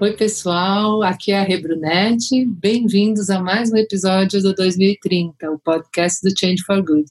Oi, 0.00 0.12
pessoal, 0.12 1.02
aqui 1.02 1.32
é 1.32 1.40
a 1.40 1.42
Rebrunete. 1.42 2.46
Bem-vindos 2.46 3.28
a 3.30 3.42
mais 3.42 3.72
um 3.72 3.76
episódio 3.76 4.40
do 4.40 4.54
2030, 4.54 5.50
o 5.50 5.58
podcast 5.58 6.20
do 6.22 6.32
Change 6.38 6.62
for 6.64 6.80
Good. 6.84 7.06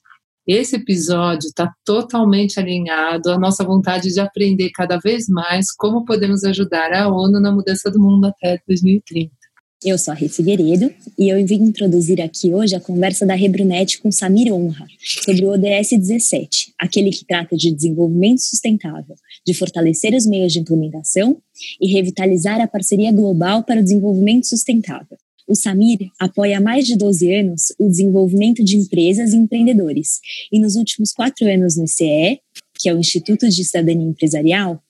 Esse 0.48 0.78
episódio 0.78 1.48
está 1.48 1.70
totalmente 1.84 2.58
alinhado 2.58 3.30
à 3.30 3.38
nossa 3.38 3.66
vontade 3.66 4.14
de 4.14 4.22
aprender 4.22 4.70
cada 4.70 4.98
vez 5.00 5.28
mais 5.28 5.70
como 5.70 6.06
podemos 6.06 6.46
ajudar 6.46 6.94
a 6.94 7.10
ONU 7.10 7.42
na 7.42 7.52
mudança 7.52 7.92
do 7.92 8.00
mundo 8.00 8.24
até 8.28 8.58
2030. 8.66 9.37
Eu 9.86 9.96
sou 9.96 10.12
a 10.12 10.16
Rê 10.16 10.28
Figueiredo 10.28 10.92
e 11.20 11.30
eu 11.30 11.46
vim 11.46 11.62
introduzir 11.62 12.20
aqui 12.20 12.52
hoje 12.52 12.76
a 12.76 12.80
conversa 12.80 13.28
da 13.28 13.36
Rebrunete 13.36 14.00
com 14.00 14.12
Samir 14.12 14.52
Honra 14.52 14.88
sobre 15.00 15.46
o 15.46 15.52
ODS 15.52 15.92
17, 15.92 16.74
aquele 16.80 17.12
que 17.12 17.24
trata 17.24 17.56
de 17.56 17.72
desenvolvimento 17.72 18.42
sustentável, 18.42 19.16
de 19.46 19.54
fortalecer 19.54 20.16
os 20.16 20.26
meios 20.26 20.52
de 20.52 20.60
implementação 20.60 21.38
e 21.80 21.94
revitalizar 21.94 22.60
a 22.60 22.68
parceria 22.68 23.12
global 23.12 23.64
para 23.64 23.80
o 23.80 23.84
desenvolvimento 23.84 24.48
sustentável. 24.48 25.16
O 25.48 25.54
Samir 25.54 26.10
apoia 26.20 26.58
há 26.58 26.62
mais 26.62 26.88
de 26.88 26.98
12 26.98 27.36
anos 27.36 27.72
o 27.78 27.88
desenvolvimento 27.88 28.64
de 28.64 28.78
empresas 28.78 29.32
e 29.32 29.38
empreendedores 29.38 30.20
e 30.52 30.60
nos 30.60 30.76
últimos 30.76 31.14
quatro 31.14 31.48
anos 31.48 31.78
no 31.78 31.86
ICE, 31.86 32.40
que 32.80 32.90
é 32.90 32.94
o 32.96 32.98
Instituto 32.98 33.48
de 33.48 33.64
Cidadania 33.64 34.08
Empresarial, 34.08 34.82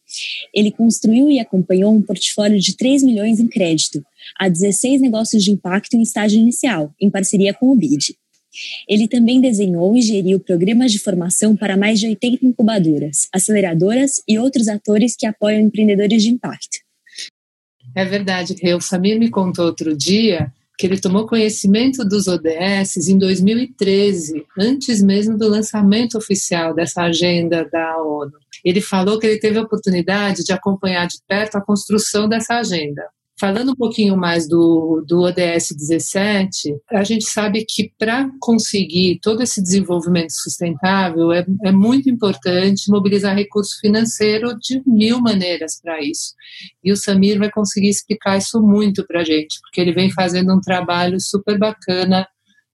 ele 0.53 0.71
construiu 0.71 1.29
e 1.29 1.39
acompanhou 1.39 1.93
um 1.93 2.01
portfólio 2.01 2.59
de 2.59 2.75
3 2.75 3.03
milhões 3.03 3.39
em 3.39 3.47
crédito 3.47 4.03
a 4.37 4.49
16 4.49 5.01
negócios 5.01 5.43
de 5.43 5.51
impacto 5.51 5.95
em 5.95 6.01
estágio 6.01 6.39
inicial, 6.39 6.93
em 6.99 7.09
parceria 7.09 7.53
com 7.53 7.71
o 7.71 7.75
BID. 7.75 8.15
Ele 8.87 9.07
também 9.07 9.39
desenhou 9.39 9.95
e 9.95 10.01
geriu 10.01 10.39
programas 10.39 10.91
de 10.91 10.99
formação 10.99 11.55
para 11.55 11.77
mais 11.77 11.99
de 11.99 12.07
80 12.07 12.45
incubadoras, 12.45 13.27
aceleradoras 13.31 14.21
e 14.27 14.39
outros 14.39 14.67
atores 14.67 15.15
que 15.15 15.27
apoiam 15.27 15.61
empreendedores 15.61 16.23
de 16.23 16.29
impacto. 16.29 16.77
É 17.95 18.05
verdade, 18.05 18.55
o 18.75 18.81
Samir 18.81 19.19
me 19.19 19.29
contou 19.29 19.65
outro 19.65 19.95
dia 19.95 20.51
que 20.77 20.85
ele 20.85 20.99
tomou 20.99 21.25
conhecimento 21.25 22.05
dos 22.05 22.27
ODS 22.27 23.07
em 23.07 23.17
2013, 23.17 24.45
antes 24.59 25.01
mesmo 25.01 25.35
do 25.35 25.49
lançamento 25.49 26.17
oficial 26.17 26.73
dessa 26.73 27.01
agenda 27.01 27.67
da 27.71 28.01
ONU. 28.01 28.33
Ele 28.63 28.79
falou 28.79 29.17
que 29.17 29.25
ele 29.25 29.39
teve 29.39 29.57
a 29.57 29.63
oportunidade 29.63 30.43
de 30.43 30.53
acompanhar 30.53 31.07
de 31.07 31.17
perto 31.27 31.55
a 31.55 31.61
construção 31.61 32.29
dessa 32.29 32.55
agenda. 32.55 33.03
Falando 33.39 33.73
um 33.73 33.75
pouquinho 33.75 34.17
mais 34.17 34.47
do, 34.47 35.03
do 35.07 35.21
ODS 35.21 35.69
17, 35.77 36.75
a 36.89 37.03
gente 37.03 37.25
sabe 37.25 37.63
que 37.69 37.93
para 37.99 38.27
conseguir 38.39 39.19
todo 39.21 39.43
esse 39.43 39.61
desenvolvimento 39.61 40.31
sustentável 40.31 41.31
é, 41.31 41.45
é 41.63 41.71
muito 41.71 42.09
importante 42.09 42.89
mobilizar 42.89 43.35
recurso 43.35 43.79
financeiro 43.79 44.57
de 44.57 44.81
mil 44.87 45.21
maneiras 45.21 45.79
para 45.79 46.01
isso. 46.01 46.33
E 46.83 46.91
o 46.91 46.97
Samir 46.97 47.37
vai 47.37 47.51
conseguir 47.51 47.89
explicar 47.89 48.37
isso 48.37 48.59
muito 48.59 49.05
para 49.05 49.21
a 49.21 49.23
gente, 49.23 49.59
porque 49.61 49.81
ele 49.81 49.93
vem 49.93 50.09
fazendo 50.09 50.51
um 50.55 50.59
trabalho 50.59 51.19
super 51.21 51.59
bacana 51.59 52.27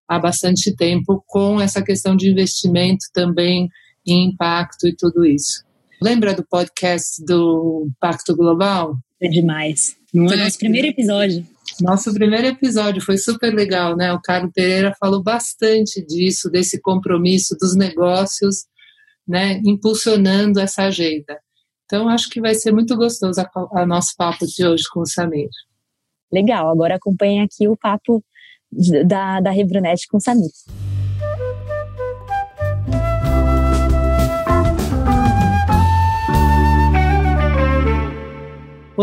há 0.08 0.18
bastante 0.18 0.74
tempo 0.74 1.22
com 1.28 1.60
essa 1.60 1.84
questão 1.84 2.16
de 2.16 2.32
investimento 2.32 3.06
também 3.14 3.68
em 4.08 4.30
impacto 4.30 4.88
e 4.88 4.96
tudo 4.96 5.26
isso. 5.26 5.66
Lembra 6.02 6.34
do 6.34 6.46
podcast 6.46 7.24
do 7.26 7.90
Pacto 8.00 8.36
Global? 8.36 8.98
É 9.22 9.28
demais. 9.28 9.96
Não 10.14 10.28
foi 10.28 10.38
é? 10.38 10.44
nosso 10.44 10.58
primeiro 10.58 10.88
episódio. 10.88 11.48
Nosso 11.82 12.14
primeiro 12.14 12.48
episódio 12.48 13.02
foi 13.02 13.18
super 13.18 13.54
legal, 13.54 13.96
né? 13.96 14.14
O 14.14 14.22
Carlos 14.22 14.52
Pereira 14.54 14.94
falou 15.00 15.24
bastante 15.24 16.06
disso, 16.06 16.50
desse 16.50 16.80
compromisso 16.80 17.56
dos 17.60 17.76
negócios, 17.76 18.66
né? 19.28 19.60
Impulsionando 19.66 20.60
essa 20.60 20.84
agenda. 20.84 21.40
Então, 21.86 22.10
acho 22.10 22.30
que 22.30 22.42
vai 22.42 22.54
ser 22.56 22.72
muito 22.72 22.96
gostoso 22.96 23.40
a, 23.42 23.82
a 23.82 23.86
nosso 23.86 24.14
papo 24.18 24.46
de 24.46 24.66
hoje 24.66 24.84
com 24.92 25.02
o 25.02 25.06
Samir. 25.06 25.50
Legal, 26.32 26.70
agora 26.70 26.96
acompanhe 26.96 27.42
aqui 27.42 27.68
o 27.68 27.78
papo 27.78 28.24
da, 29.06 29.40
da 29.40 29.52
Rebrunete 29.52 30.08
com 30.08 30.18
o 30.18 30.22
Samir. 30.22 30.50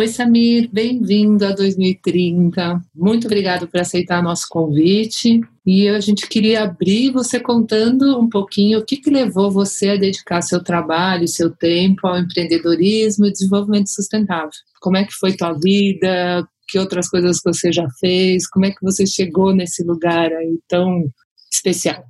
Oi, 0.00 0.08
Samir, 0.08 0.70
bem-vindo 0.72 1.44
a 1.44 1.52
2030. 1.52 2.82
Muito 2.94 3.26
obrigado 3.26 3.68
por 3.68 3.78
aceitar 3.80 4.22
nosso 4.22 4.46
convite. 4.48 5.42
E 5.66 5.90
a 5.90 6.00
gente 6.00 6.26
queria 6.26 6.62
abrir 6.62 7.10
você 7.10 7.38
contando 7.38 8.18
um 8.18 8.26
pouquinho 8.26 8.78
o 8.78 8.82
que, 8.82 8.96
que 8.96 9.10
levou 9.10 9.50
você 9.50 9.90
a 9.90 9.96
dedicar 9.96 10.40
seu 10.40 10.64
trabalho, 10.64 11.28
seu 11.28 11.50
tempo 11.50 12.06
ao 12.06 12.18
empreendedorismo 12.18 13.26
e 13.26 13.30
desenvolvimento 13.30 13.90
sustentável. 13.90 14.48
Como 14.80 14.96
é 14.96 15.04
que 15.04 15.12
foi 15.12 15.36
tua 15.36 15.52
vida? 15.52 16.48
Que 16.66 16.78
outras 16.78 17.06
coisas 17.06 17.38
você 17.44 17.70
já 17.70 17.86
fez? 18.00 18.48
Como 18.48 18.64
é 18.64 18.70
que 18.70 18.80
você 18.80 19.06
chegou 19.06 19.54
nesse 19.54 19.84
lugar 19.84 20.32
aí 20.32 20.58
tão 20.66 21.12
especial? 21.52 22.06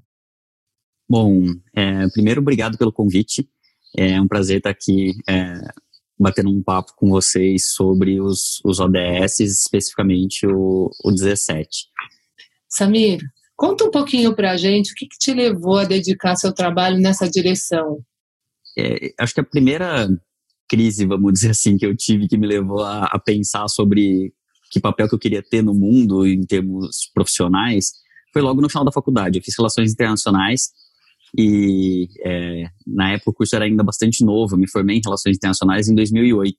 Bom, 1.09 1.43
é, 1.75 2.07
primeiro, 2.11 2.41
obrigado 2.41 2.79
pelo 2.79 2.93
convite. 2.93 3.49
É 3.97 4.21
um 4.21 4.29
prazer 4.29 4.59
estar 4.59 4.71
aqui 4.71 5.13
é, 5.29 5.61
batendo 6.21 6.51
um 6.51 6.63
papo 6.63 6.93
com 6.97 7.09
vocês 7.09 7.73
sobre 7.73 8.21
os, 8.21 8.61
os 8.65 8.79
ODS, 8.79 9.41
especificamente 9.41 10.47
o, 10.47 10.91
o 11.03 11.11
17. 11.11 11.87
Samir, 12.69 13.21
conta 13.57 13.85
um 13.85 13.91
pouquinho 13.91 14.35
para 14.35 14.53
a 14.53 14.57
gente 14.57 14.93
o 14.93 14.95
que, 14.95 15.07
que, 15.07 15.19
te 15.19 15.33
levou 15.33 15.79
a 15.79 15.85
dedicar 15.85 16.37
seu 16.37 16.53
trabalho 16.53 16.99
nessa 16.99 17.29
direção. 17.29 18.05
É, 18.79 19.13
acho 19.19 19.35
que 19.35 19.41
a 19.41 19.45
primeira 19.45 20.09
crise, 20.69 21.07
vamos 21.07 21.33
dizer 21.33 21.51
assim, 21.51 21.77
que 21.79 21.87
eu 21.87 21.97
tive 21.97 22.29
que 22.29 22.37
me 22.37 22.47
levou 22.47 22.83
a, 22.83 23.07
a 23.07 23.19
pensar 23.19 23.67
sobre 23.69 24.33
que 24.71 24.79
papel 24.79 25.09
que 25.09 25.15
eu 25.15 25.19
queria 25.19 25.43
ter 25.43 25.63
no 25.63 25.75
mundo 25.75 26.27
em 26.27 26.43
termos 26.43 27.11
profissionais 27.13 27.93
foi 28.33 28.43
logo 28.43 28.61
no 28.61 28.69
final 28.69 28.85
da 28.85 28.93
faculdade. 28.93 29.39
Eu 29.39 29.43
fiz 29.43 29.57
relações 29.57 29.93
internacionais 29.93 30.71
e 31.37 32.09
é, 32.25 32.65
na 32.87 33.13
época 33.13 33.31
o 33.31 33.35
curso 33.35 33.55
era 33.55 33.65
ainda 33.65 33.83
bastante 33.83 34.25
novo, 34.25 34.55
eu 34.55 34.59
me 34.59 34.69
formei 34.69 34.97
em 34.97 35.03
Relações 35.05 35.37
Internacionais 35.37 35.89
em 35.89 35.95
2008. 35.95 36.57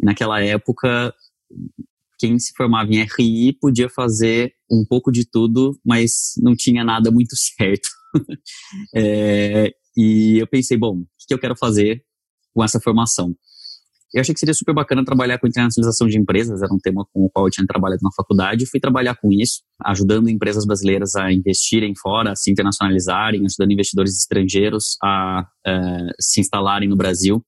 E 0.00 0.04
naquela 0.04 0.42
época, 0.42 1.14
quem 2.18 2.38
se 2.38 2.52
formava 2.56 2.90
em 2.92 3.04
RI 3.04 3.52
podia 3.52 3.88
fazer 3.88 4.52
um 4.70 4.84
pouco 4.88 5.10
de 5.10 5.24
tudo, 5.24 5.78
mas 5.84 6.34
não 6.38 6.54
tinha 6.54 6.84
nada 6.84 7.10
muito 7.10 7.34
certo. 7.36 7.88
é, 8.94 9.72
e 9.96 10.38
eu 10.38 10.46
pensei, 10.46 10.76
bom, 10.76 10.98
o 10.98 11.06
que 11.26 11.34
eu 11.34 11.38
quero 11.38 11.56
fazer 11.56 12.04
com 12.52 12.64
essa 12.64 12.80
formação? 12.80 13.34
Eu 14.12 14.20
achei 14.20 14.34
que 14.34 14.40
seria 14.40 14.54
super 14.54 14.74
bacana 14.74 15.04
trabalhar 15.04 15.38
com 15.38 15.46
internacionalização 15.46 16.08
de 16.08 16.18
empresas, 16.18 16.62
era 16.62 16.74
um 16.74 16.78
tema 16.78 17.06
com 17.12 17.24
o 17.26 17.30
qual 17.30 17.46
eu 17.46 17.50
tinha 17.50 17.64
trabalhado 17.64 18.00
na 18.02 18.10
faculdade, 18.16 18.66
fui 18.66 18.80
trabalhar 18.80 19.14
com 19.14 19.32
isso, 19.32 19.60
ajudando 19.84 20.28
empresas 20.28 20.66
brasileiras 20.66 21.14
a 21.14 21.32
investirem 21.32 21.94
fora, 21.96 22.32
a 22.32 22.36
se 22.36 22.50
internacionalizarem, 22.50 23.44
ajudando 23.46 23.72
investidores 23.72 24.16
estrangeiros 24.16 24.96
a 25.02 25.46
uh, 25.66 26.12
se 26.20 26.40
instalarem 26.40 26.88
no 26.88 26.96
Brasil. 26.96 27.40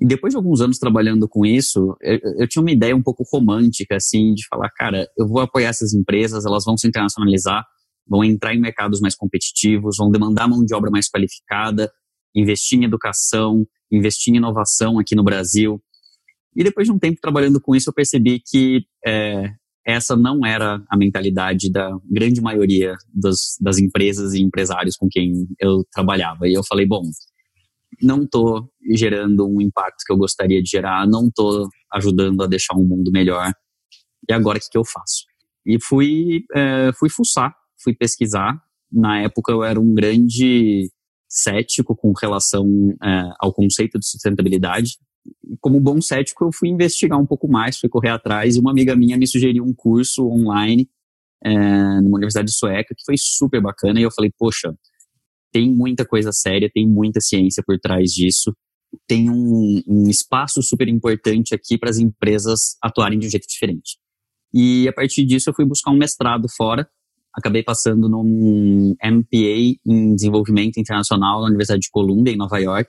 E 0.00 0.06
depois 0.06 0.32
de 0.32 0.36
alguns 0.36 0.60
anos 0.60 0.78
trabalhando 0.78 1.28
com 1.28 1.44
isso, 1.44 1.96
eu, 2.00 2.18
eu, 2.38 2.48
tinha 2.48 2.62
uma 2.62 2.70
ideia 2.70 2.94
um 2.94 3.02
pouco 3.02 3.24
romântica, 3.32 3.96
assim, 3.96 4.34
de 4.34 4.46
falar, 4.48 4.70
cara, 4.70 5.08
eu 5.18 5.26
vou 5.26 5.40
apoiar 5.40 5.68
essas 5.68 5.94
empresas, 5.94 6.46
elas 6.46 6.64
vão 6.64 6.76
se 6.76 6.86
internacionalizar, 6.86 7.64
vão 8.06 8.22
entrar 8.22 8.54
em 8.54 8.60
mercados 8.60 9.00
mais 9.00 9.16
competitivos, 9.16 9.96
vão 9.98 10.10
demandar 10.10 10.48
mão 10.48 10.64
de 10.64 10.74
obra 10.74 10.90
mais 10.90 11.08
qualificada, 11.08 11.90
investir 12.34 12.78
em 12.78 12.84
educação, 12.84 13.66
investir 13.90 14.32
em 14.32 14.36
inovação 14.36 14.98
aqui 14.98 15.14
no 15.14 15.22
Brasil, 15.22 15.80
e 16.56 16.62
depois 16.62 16.86
de 16.86 16.92
um 16.92 16.98
tempo 16.98 17.20
trabalhando 17.20 17.60
com 17.60 17.74
isso, 17.74 17.90
eu 17.90 17.94
percebi 17.94 18.40
que 18.40 18.86
é, 19.04 19.52
essa 19.86 20.16
não 20.16 20.46
era 20.46 20.82
a 20.88 20.96
mentalidade 20.96 21.70
da 21.70 21.90
grande 22.10 22.40
maioria 22.40 22.96
das, 23.12 23.56
das 23.60 23.78
empresas 23.78 24.32
e 24.34 24.42
empresários 24.42 24.96
com 24.96 25.08
quem 25.08 25.46
eu 25.60 25.84
trabalhava. 25.92 26.48
E 26.48 26.54
eu 26.54 26.62
falei, 26.64 26.86
bom, 26.86 27.02
não 28.00 28.22
estou 28.22 28.70
gerando 28.94 29.46
um 29.46 29.60
impacto 29.60 30.04
que 30.06 30.12
eu 30.12 30.16
gostaria 30.16 30.62
de 30.62 30.70
gerar, 30.70 31.06
não 31.06 31.26
estou 31.26 31.68
ajudando 31.92 32.42
a 32.42 32.46
deixar 32.46 32.76
um 32.76 32.86
mundo 32.86 33.10
melhor. 33.12 33.52
E 34.28 34.32
agora 34.32 34.58
o 34.58 34.60
que, 34.60 34.70
que 34.70 34.78
eu 34.78 34.84
faço? 34.84 35.24
E 35.66 35.78
fui, 35.80 36.44
é, 36.54 36.92
fui 36.98 37.10
fuçar, 37.10 37.54
fui 37.82 37.94
pesquisar. 37.94 38.58
Na 38.90 39.20
época 39.20 39.52
eu 39.52 39.64
era 39.64 39.80
um 39.80 39.92
grande 39.92 40.88
cético 41.28 41.96
com 41.96 42.12
relação 42.12 42.66
é, 43.02 43.30
ao 43.40 43.52
conceito 43.52 43.98
de 43.98 44.06
sustentabilidade 44.06 44.98
como 45.60 45.80
bom 45.80 46.00
cético, 46.00 46.44
eu 46.44 46.50
fui 46.52 46.68
investigar 46.68 47.18
um 47.18 47.26
pouco 47.26 47.48
mais, 47.48 47.78
fui 47.78 47.88
correr 47.88 48.10
atrás, 48.10 48.56
e 48.56 48.60
uma 48.60 48.70
amiga 48.70 48.94
minha 48.94 49.16
me 49.16 49.26
sugeriu 49.26 49.64
um 49.64 49.72
curso 49.72 50.26
online 50.28 50.88
é, 51.44 51.52
numa 52.00 52.16
universidade 52.16 52.52
sueca, 52.52 52.94
que 52.96 53.04
foi 53.04 53.16
super 53.18 53.60
bacana, 53.60 54.00
e 54.00 54.02
eu 54.02 54.10
falei, 54.10 54.30
poxa, 54.38 54.74
tem 55.52 55.70
muita 55.70 56.04
coisa 56.04 56.32
séria, 56.32 56.70
tem 56.72 56.86
muita 56.86 57.20
ciência 57.20 57.62
por 57.64 57.78
trás 57.78 58.10
disso, 58.10 58.54
tem 59.06 59.30
um, 59.30 59.82
um 59.86 60.08
espaço 60.08 60.62
super 60.62 60.88
importante 60.88 61.54
aqui 61.54 61.78
para 61.78 61.90
as 61.90 61.98
empresas 61.98 62.76
atuarem 62.82 63.18
de 63.18 63.26
um 63.26 63.30
jeito 63.30 63.46
diferente. 63.48 63.98
E 64.52 64.88
a 64.88 64.92
partir 64.92 65.24
disso 65.24 65.50
eu 65.50 65.54
fui 65.54 65.64
buscar 65.64 65.90
um 65.90 65.96
mestrado 65.96 66.48
fora, 66.48 66.88
acabei 67.34 67.62
passando 67.62 68.08
num 68.08 68.94
MPA 69.02 69.78
em 69.84 70.14
Desenvolvimento 70.14 70.78
Internacional 70.78 71.40
na 71.40 71.48
Universidade 71.48 71.82
de 71.82 71.90
Columbia, 71.90 72.32
em 72.32 72.36
Nova 72.36 72.58
York, 72.58 72.88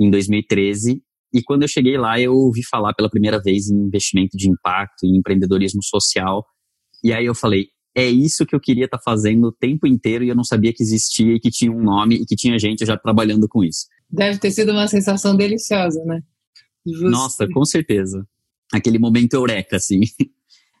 em 0.00 0.10
2013, 0.10 1.02
E 1.34 1.42
quando 1.42 1.62
eu 1.62 1.68
cheguei 1.68 1.98
lá, 1.98 2.20
eu 2.20 2.32
ouvi 2.32 2.62
falar 2.64 2.94
pela 2.94 3.10
primeira 3.10 3.42
vez 3.42 3.68
em 3.68 3.74
investimento 3.74 4.36
de 4.36 4.48
impacto, 4.48 5.04
em 5.04 5.16
empreendedorismo 5.16 5.82
social. 5.82 6.46
E 7.02 7.12
aí 7.12 7.26
eu 7.26 7.34
falei, 7.34 7.66
é 7.92 8.08
isso 8.08 8.46
que 8.46 8.54
eu 8.54 8.60
queria 8.60 8.84
estar 8.84 8.98
tá 8.98 9.02
fazendo 9.04 9.48
o 9.48 9.52
tempo 9.52 9.84
inteiro 9.84 10.22
e 10.22 10.28
eu 10.28 10.36
não 10.36 10.44
sabia 10.44 10.72
que 10.72 10.82
existia 10.82 11.34
e 11.34 11.40
que 11.40 11.50
tinha 11.50 11.72
um 11.72 11.82
nome 11.82 12.14
e 12.14 12.24
que 12.24 12.36
tinha 12.36 12.56
gente 12.56 12.86
já 12.86 12.96
trabalhando 12.96 13.48
com 13.48 13.64
isso. 13.64 13.86
Deve 14.08 14.38
ter 14.38 14.52
sido 14.52 14.70
uma 14.70 14.86
sensação 14.86 15.36
deliciosa, 15.36 16.04
né? 16.04 16.22
Just... 16.86 17.10
Nossa, 17.10 17.48
com 17.52 17.64
certeza. 17.64 18.24
Aquele 18.72 18.98
momento 18.98 19.34
eureka, 19.34 19.76
assim. 19.76 20.00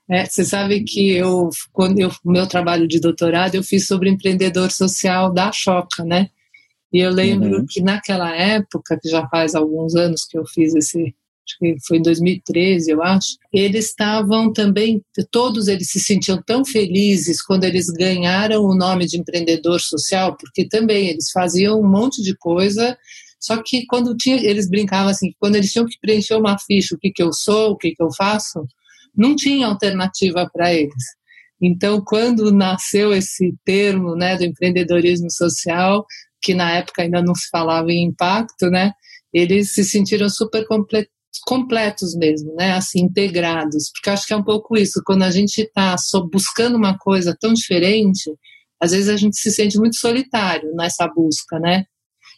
É, 0.06 0.26
você 0.26 0.44
sabe 0.44 0.84
que 0.84 1.12
eu, 1.12 1.48
quando 1.72 1.98
eu, 1.98 2.10
meu 2.22 2.46
trabalho 2.46 2.86
de 2.86 3.00
doutorado, 3.00 3.54
eu 3.54 3.62
fiz 3.62 3.86
sobre 3.86 4.10
empreendedor 4.10 4.70
social 4.70 5.32
da 5.32 5.50
Choca, 5.50 6.04
né? 6.04 6.28
E 6.94 7.00
eu 7.00 7.10
lembro 7.10 7.58
uhum. 7.58 7.66
que 7.68 7.82
naquela 7.82 8.32
época, 8.36 8.96
que 9.02 9.08
já 9.08 9.26
faz 9.26 9.56
alguns 9.56 9.96
anos 9.96 10.24
que 10.24 10.38
eu 10.38 10.46
fiz 10.46 10.76
esse, 10.76 11.00
acho 11.00 11.58
que 11.58 11.74
foi 11.88 11.98
em 11.98 12.02
2013, 12.02 12.88
eu 12.88 13.02
acho, 13.02 13.36
eles 13.52 13.86
estavam 13.86 14.52
também, 14.52 15.02
todos 15.32 15.66
eles 15.66 15.90
se 15.90 15.98
sentiam 15.98 16.40
tão 16.46 16.64
felizes 16.64 17.42
quando 17.42 17.64
eles 17.64 17.88
ganharam 17.88 18.62
o 18.62 18.76
nome 18.76 19.06
de 19.06 19.18
empreendedor 19.18 19.80
social, 19.80 20.36
porque 20.36 20.68
também 20.68 21.08
eles 21.08 21.32
faziam 21.32 21.80
um 21.80 21.90
monte 21.90 22.22
de 22.22 22.32
coisa, 22.36 22.96
só 23.40 23.60
que 23.60 23.84
quando 23.86 24.16
tinha, 24.16 24.36
eles 24.36 24.70
brincavam 24.70 25.10
assim, 25.10 25.34
quando 25.40 25.56
eles 25.56 25.72
tinham 25.72 25.86
que 25.86 25.98
preencher 26.00 26.36
uma 26.36 26.56
ficha, 26.60 26.94
o 26.94 26.98
que, 26.98 27.10
que 27.10 27.24
eu 27.24 27.32
sou, 27.32 27.72
o 27.72 27.76
que, 27.76 27.90
que 27.90 28.02
eu 28.04 28.12
faço, 28.16 28.64
não 29.16 29.34
tinha 29.34 29.66
alternativa 29.66 30.48
para 30.52 30.72
eles. 30.72 31.04
Então, 31.60 32.00
quando 32.04 32.52
nasceu 32.52 33.12
esse 33.12 33.52
termo 33.64 34.14
né, 34.14 34.36
do 34.36 34.44
empreendedorismo 34.44 35.30
social, 35.30 36.04
que 36.44 36.54
na 36.54 36.72
época 36.72 37.02
ainda 37.02 37.22
não 37.22 37.34
se 37.34 37.48
falava 37.50 37.90
em 37.90 38.04
impacto, 38.04 38.68
né, 38.70 38.92
eles 39.32 39.72
se 39.72 39.82
sentiram 39.84 40.28
super 40.28 40.66
completos 40.66 41.12
completos 41.46 42.14
mesmo, 42.14 42.54
né? 42.54 42.72
Assim, 42.74 43.00
integrados. 43.00 43.90
Porque 43.92 44.08
acho 44.08 44.26
que 44.26 44.32
é 44.32 44.36
um 44.36 44.42
pouco 44.44 44.76
isso. 44.76 45.02
Quando 45.04 45.24
a 45.24 45.30
gente 45.32 45.62
está 45.62 45.96
buscando 46.32 46.76
uma 46.76 46.96
coisa 46.96 47.36
tão 47.38 47.52
diferente, 47.52 48.30
às 48.80 48.92
vezes 48.92 49.08
a 49.08 49.16
gente 49.16 49.36
se 49.36 49.50
sente 49.50 49.76
muito 49.76 49.96
solitário 49.96 50.72
nessa 50.76 51.08
busca, 51.08 51.58
né? 51.58 51.84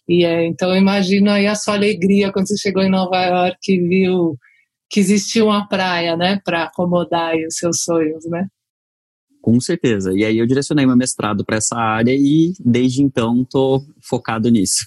E 0.08 0.24
é, 0.24 0.46
então 0.46 0.70
eu 0.70 0.76
imagino 0.76 1.30
aí 1.30 1.46
a 1.46 1.54
sua 1.54 1.74
alegria 1.74 2.32
quando 2.32 2.48
você 2.48 2.56
chegou 2.56 2.82
em 2.82 2.90
Nova 2.90 3.22
York 3.24 3.58
e 3.72 3.80
viu 3.88 4.38
que 4.88 5.00
existia 5.00 5.44
uma 5.44 5.68
praia, 5.68 6.16
né, 6.16 6.40
para 6.44 6.64
acomodar 6.64 7.34
os 7.36 7.56
seus 7.56 7.82
sonhos, 7.82 8.24
né? 8.30 8.46
Com 9.46 9.60
certeza. 9.60 10.12
E 10.12 10.24
aí 10.24 10.38
eu 10.38 10.44
direcionei 10.44 10.84
meu 10.84 10.96
mestrado 10.96 11.44
para 11.44 11.58
essa 11.58 11.76
área 11.76 12.12
e 12.12 12.52
desde 12.58 13.00
então 13.00 13.42
estou 13.42 13.86
focado 14.02 14.50
nisso. 14.50 14.84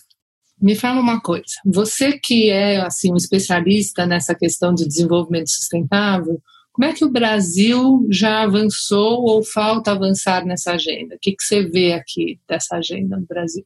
Me 0.61 0.75
fala 0.75 0.99
uma 0.99 1.21
coisa, 1.21 1.45
você 1.65 2.19
que 2.19 2.49
é 2.49 2.81
assim 2.81 3.09
um 3.09 3.15
especialista 3.15 4.05
nessa 4.05 4.35
questão 4.35 4.73
de 4.73 4.85
desenvolvimento 4.85 5.49
sustentável, 5.49 6.41
como 6.73 6.85
é 6.85 6.93
que 6.93 7.05
o 7.05 7.09
Brasil 7.09 8.05
já 8.11 8.43
avançou 8.43 9.21
ou 9.21 9.41
falta 9.41 9.91
avançar 9.91 10.45
nessa 10.45 10.73
agenda? 10.73 11.15
O 11.15 11.19
que, 11.21 11.31
que 11.31 11.41
você 11.41 11.63
vê 11.63 11.93
aqui 11.93 12.37
dessa 12.45 12.75
agenda 12.75 13.17
no 13.17 13.25
Brasil? 13.25 13.65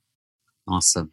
Nossa, 0.67 1.09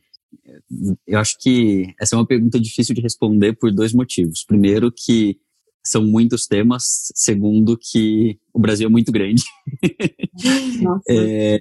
eu 1.06 1.19
acho 1.19 1.38
que 1.41 1.94
essa 1.99 2.15
é 2.15 2.19
uma 2.19 2.27
pergunta 2.27 2.61
difícil 2.61 2.94
de 2.94 3.00
responder 3.00 3.55
por 3.55 3.73
dois 3.73 3.94
motivos. 3.94 4.44
Primeiro, 4.44 4.93
que 4.93 5.41
são 5.85 6.05
muitos 6.05 6.47
temas. 6.47 7.11
Segundo, 7.15 7.77
que 7.77 8.38
o 8.53 8.61
Brasil 8.61 8.87
é 8.87 8.91
muito 8.91 9.11
grande. 9.11 9.43
é, 11.09 11.59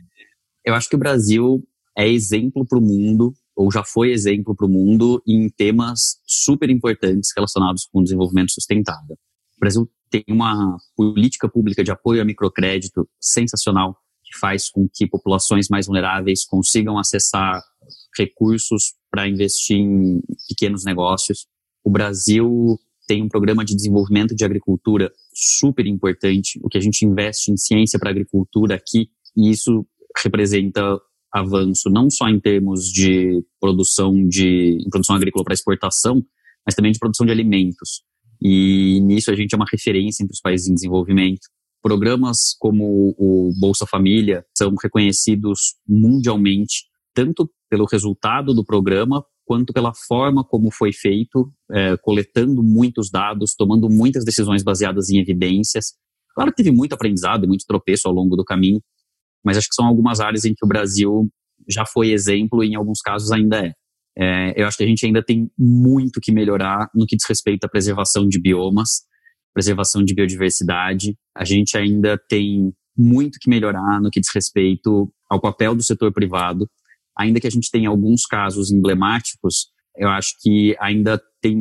eu 0.66 0.74
acho 0.74 0.90
que 0.90 0.96
o 0.96 1.00
Brasil 1.00 1.64
é 1.98 2.08
exemplo 2.08 2.66
para 2.66 2.78
o 2.78 2.82
mundo 2.82 3.34
ou 3.56 3.72
já 3.72 3.84
foi 3.84 4.12
exemplo 4.12 4.56
para 4.56 4.66
o 4.66 4.70
mundo 4.70 5.22
em 5.28 5.50
temas 5.50 6.22
super 6.26 6.70
importantes 6.70 7.32
relacionados 7.36 7.86
com 7.92 8.00
o 8.00 8.04
desenvolvimento 8.04 8.54
sustentável. 8.54 9.18
O 9.58 9.60
Brasil 9.60 9.90
tem 10.10 10.24
uma 10.30 10.78
política 10.96 11.50
pública 11.50 11.84
de 11.84 11.92
apoio 11.92 12.22
a 12.22 12.26
microcrédito 12.26 13.08
sensacional, 13.20 13.98
que 14.24 14.38
faz 14.40 14.70
com 14.70 14.88
que 14.94 15.06
populações 15.06 15.68
mais 15.70 15.88
vulneráveis 15.88 16.46
consigam 16.46 16.98
acessar 16.98 17.62
recursos 18.18 18.94
para 19.12 19.28
investir 19.28 19.78
em 19.78 20.22
pequenos 20.48 20.86
negócios. 20.86 21.46
O 21.84 21.90
Brasil 21.90 22.80
tem 23.10 23.24
um 23.24 23.28
programa 23.28 23.66
de 23.66 23.76
desenvolvimento 23.76 24.36
de 24.36 24.46
agricultura 24.46 25.12
super 25.34 25.88
importante, 25.88 26.60
o 26.62 26.70
que 26.70 26.78
a 26.78 26.82
gente 26.82 27.04
investe 27.04 27.52
em 27.52 27.58
ciência 27.58 27.98
para 27.98 28.12
agricultura 28.12 28.76
aqui, 28.76 29.10
e 29.36 29.50
isso 29.50 29.84
representa 30.24 30.96
avanço 31.34 31.90
não 31.90 32.08
só 32.08 32.30
em 32.30 32.40
termos 32.40 32.86
de 32.86 33.44
produção 33.60 34.14
de 34.28 34.78
produção 34.92 35.16
agrícola 35.16 35.44
para 35.44 35.56
exportação, 35.56 36.24
mas 36.64 36.76
também 36.76 36.92
de 36.92 37.00
produção 37.00 37.26
de 37.26 37.32
alimentos. 37.32 38.04
E 38.40 39.00
nisso 39.02 39.32
a 39.32 39.36
gente 39.36 39.54
é 39.54 39.58
uma 39.58 39.66
referência 39.72 40.22
entre 40.24 40.36
os 40.36 40.42
países 40.42 40.68
em 40.68 40.76
desenvolvimento. 40.76 41.48
Programas 41.82 42.56
como 42.60 43.16
o 43.18 43.52
Bolsa 43.60 43.88
Família 43.88 44.46
são 44.56 44.72
reconhecidos 44.82 45.78
mundialmente, 45.88 46.86
tanto 47.16 47.50
pelo 47.68 47.86
resultado 47.86 48.54
do 48.54 48.64
programa, 48.64 49.26
quanto 49.50 49.74
pela 49.74 49.92
forma 50.08 50.44
como 50.44 50.70
foi 50.72 50.94
feito, 50.94 51.52
é, 51.72 51.98
coletando 51.98 52.62
muitos 52.62 53.10
dados, 53.10 53.56
tomando 53.58 53.90
muitas 53.90 54.24
decisões 54.24 54.62
baseadas 54.62 55.10
em 55.10 55.18
evidências. 55.18 55.96
Claro 56.36 56.52
que 56.52 56.58
teve 56.58 56.72
muito 56.72 56.94
aprendizado 56.94 57.46
e 57.46 57.48
muito 57.48 57.66
tropeço 57.68 58.08
ao 58.08 58.14
longo 58.14 58.36
do 58.36 58.46
caminho, 58.46 58.80
mas 59.44 59.58
acho 59.58 59.68
que 59.68 59.74
são 59.74 59.88
algumas 59.88 60.20
áreas 60.20 60.46
em 60.46 60.54
que 60.54 60.64
o 60.64 60.68
Brasil 60.68 61.28
já 61.68 61.84
foi 61.84 62.12
exemplo 62.12 62.64
e 62.64 62.68
em 62.68 62.76
alguns 62.76 63.02
casos 63.02 63.32
ainda 63.32 63.66
é. 63.66 63.74
é. 64.20 64.62
eu 64.62 64.68
acho 64.68 64.78
que 64.78 64.84
a 64.84 64.88
gente 64.88 65.04
ainda 65.04 65.24
tem 65.24 65.50
muito 65.58 66.22
que 66.22 66.32
melhorar 66.32 66.88
no 66.94 67.08
que 67.08 67.16
diz 67.16 67.26
respeito 67.28 67.66
à 67.66 67.68
preservação 67.68 68.28
de 68.28 68.40
biomas, 68.40 69.02
preservação 69.52 70.04
de 70.04 70.14
biodiversidade. 70.14 71.18
A 71.36 71.44
gente 71.44 71.76
ainda 71.76 72.22
tem 72.30 72.72
muito 72.96 73.40
que 73.42 73.50
melhorar 73.50 74.00
no 74.00 74.12
que 74.12 74.20
diz 74.20 74.30
respeito 74.32 75.12
ao 75.28 75.42
papel 75.42 75.74
do 75.74 75.82
setor 75.82 76.14
privado. 76.14 76.70
Ainda 77.20 77.40
que 77.40 77.48
a 77.48 77.52
gente 77.52 77.70
tenha 77.70 77.90
alguns 77.90 78.26
casos 78.26 78.72
emblemáticos, 78.72 79.68
eu 79.98 80.08
acho 80.08 80.36
que 80.42 80.76
ainda 80.80 81.22
tem 81.42 81.58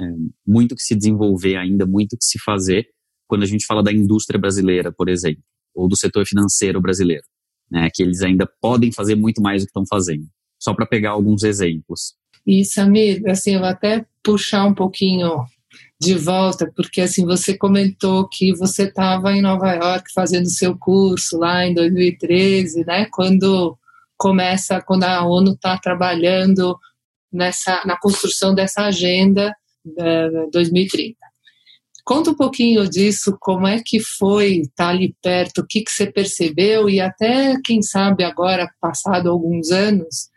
é, 0.00 0.04
muito 0.46 0.74
que 0.74 0.82
se 0.82 0.96
desenvolver, 0.96 1.56
ainda 1.56 1.86
muito 1.86 2.16
que 2.16 2.24
se 2.24 2.38
fazer 2.38 2.86
quando 3.28 3.42
a 3.42 3.46
gente 3.46 3.66
fala 3.66 3.82
da 3.82 3.92
indústria 3.92 4.40
brasileira, 4.40 4.90
por 4.90 5.08
exemplo 5.08 5.42
ou 5.78 5.88
do 5.88 5.96
setor 5.96 6.26
financeiro 6.26 6.80
brasileiro, 6.80 7.22
né, 7.70 7.88
que 7.94 8.02
eles 8.02 8.20
ainda 8.22 8.48
podem 8.60 8.90
fazer 8.90 9.14
muito 9.14 9.40
mais 9.40 9.62
do 9.62 9.66
que 9.66 9.70
estão 9.70 9.86
fazendo. 9.88 10.26
Só 10.60 10.74
para 10.74 10.86
pegar 10.86 11.10
alguns 11.10 11.44
exemplos. 11.44 12.14
E 12.44 12.64
Samir, 12.64 13.22
assim, 13.28 13.54
eu 13.54 13.60
vou 13.60 13.68
até 13.68 14.04
puxar 14.22 14.66
um 14.66 14.74
pouquinho 14.74 15.44
de 16.00 16.14
volta, 16.14 16.70
porque 16.74 17.00
assim 17.00 17.24
você 17.24 17.56
comentou 17.56 18.28
que 18.28 18.52
você 18.56 18.84
estava 18.84 19.32
em 19.32 19.42
Nova 19.42 19.72
York 19.72 20.12
fazendo 20.12 20.48
seu 20.48 20.76
curso 20.76 21.38
lá 21.38 21.64
em 21.64 21.74
2013, 21.74 22.84
né? 22.84 23.06
Quando 23.12 23.77
começa, 24.18 24.82
quando 24.82 25.04
a 25.04 25.24
ONU 25.24 25.52
está 25.52 25.78
trabalhando 25.78 26.76
nessa 27.32 27.82
na 27.86 27.96
construção 27.98 28.54
dessa 28.54 28.82
agenda 28.82 29.54
uh, 29.86 30.50
2030. 30.50 31.16
Conta 32.04 32.30
um 32.30 32.34
pouquinho 32.34 32.88
disso, 32.88 33.36
como 33.38 33.66
é 33.66 33.82
que 33.84 34.00
foi 34.00 34.60
estar 34.60 34.88
ali 34.88 35.14
perto, 35.22 35.58
o 35.58 35.66
que, 35.66 35.82
que 35.82 35.90
você 35.90 36.10
percebeu 36.10 36.88
e 36.88 37.00
até, 37.00 37.54
quem 37.62 37.82
sabe, 37.82 38.24
agora, 38.24 38.66
passado 38.80 39.28
alguns 39.28 39.70
anos, 39.70 40.30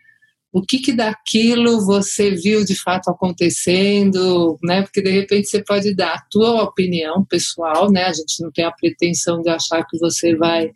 o 0.51 0.61
que, 0.61 0.79
que 0.79 0.91
daquilo 0.91 1.85
você 1.85 2.31
viu 2.31 2.65
de 2.65 2.75
fato 2.75 3.09
acontecendo, 3.09 4.59
né? 4.61 4.81
Porque 4.81 5.01
de 5.01 5.11
repente 5.11 5.47
você 5.47 5.63
pode 5.63 5.95
dar 5.95 6.15
a 6.15 6.21
tua 6.29 6.61
opinião 6.63 7.23
pessoal, 7.23 7.89
né? 7.89 8.03
A 8.03 8.11
gente 8.11 8.43
não 8.43 8.51
tem 8.51 8.65
a 8.65 8.71
pretensão 8.73 9.41
de 9.41 9.49
achar 9.49 9.85
que 9.85 9.97
você 9.97 10.35
vai 10.35 10.69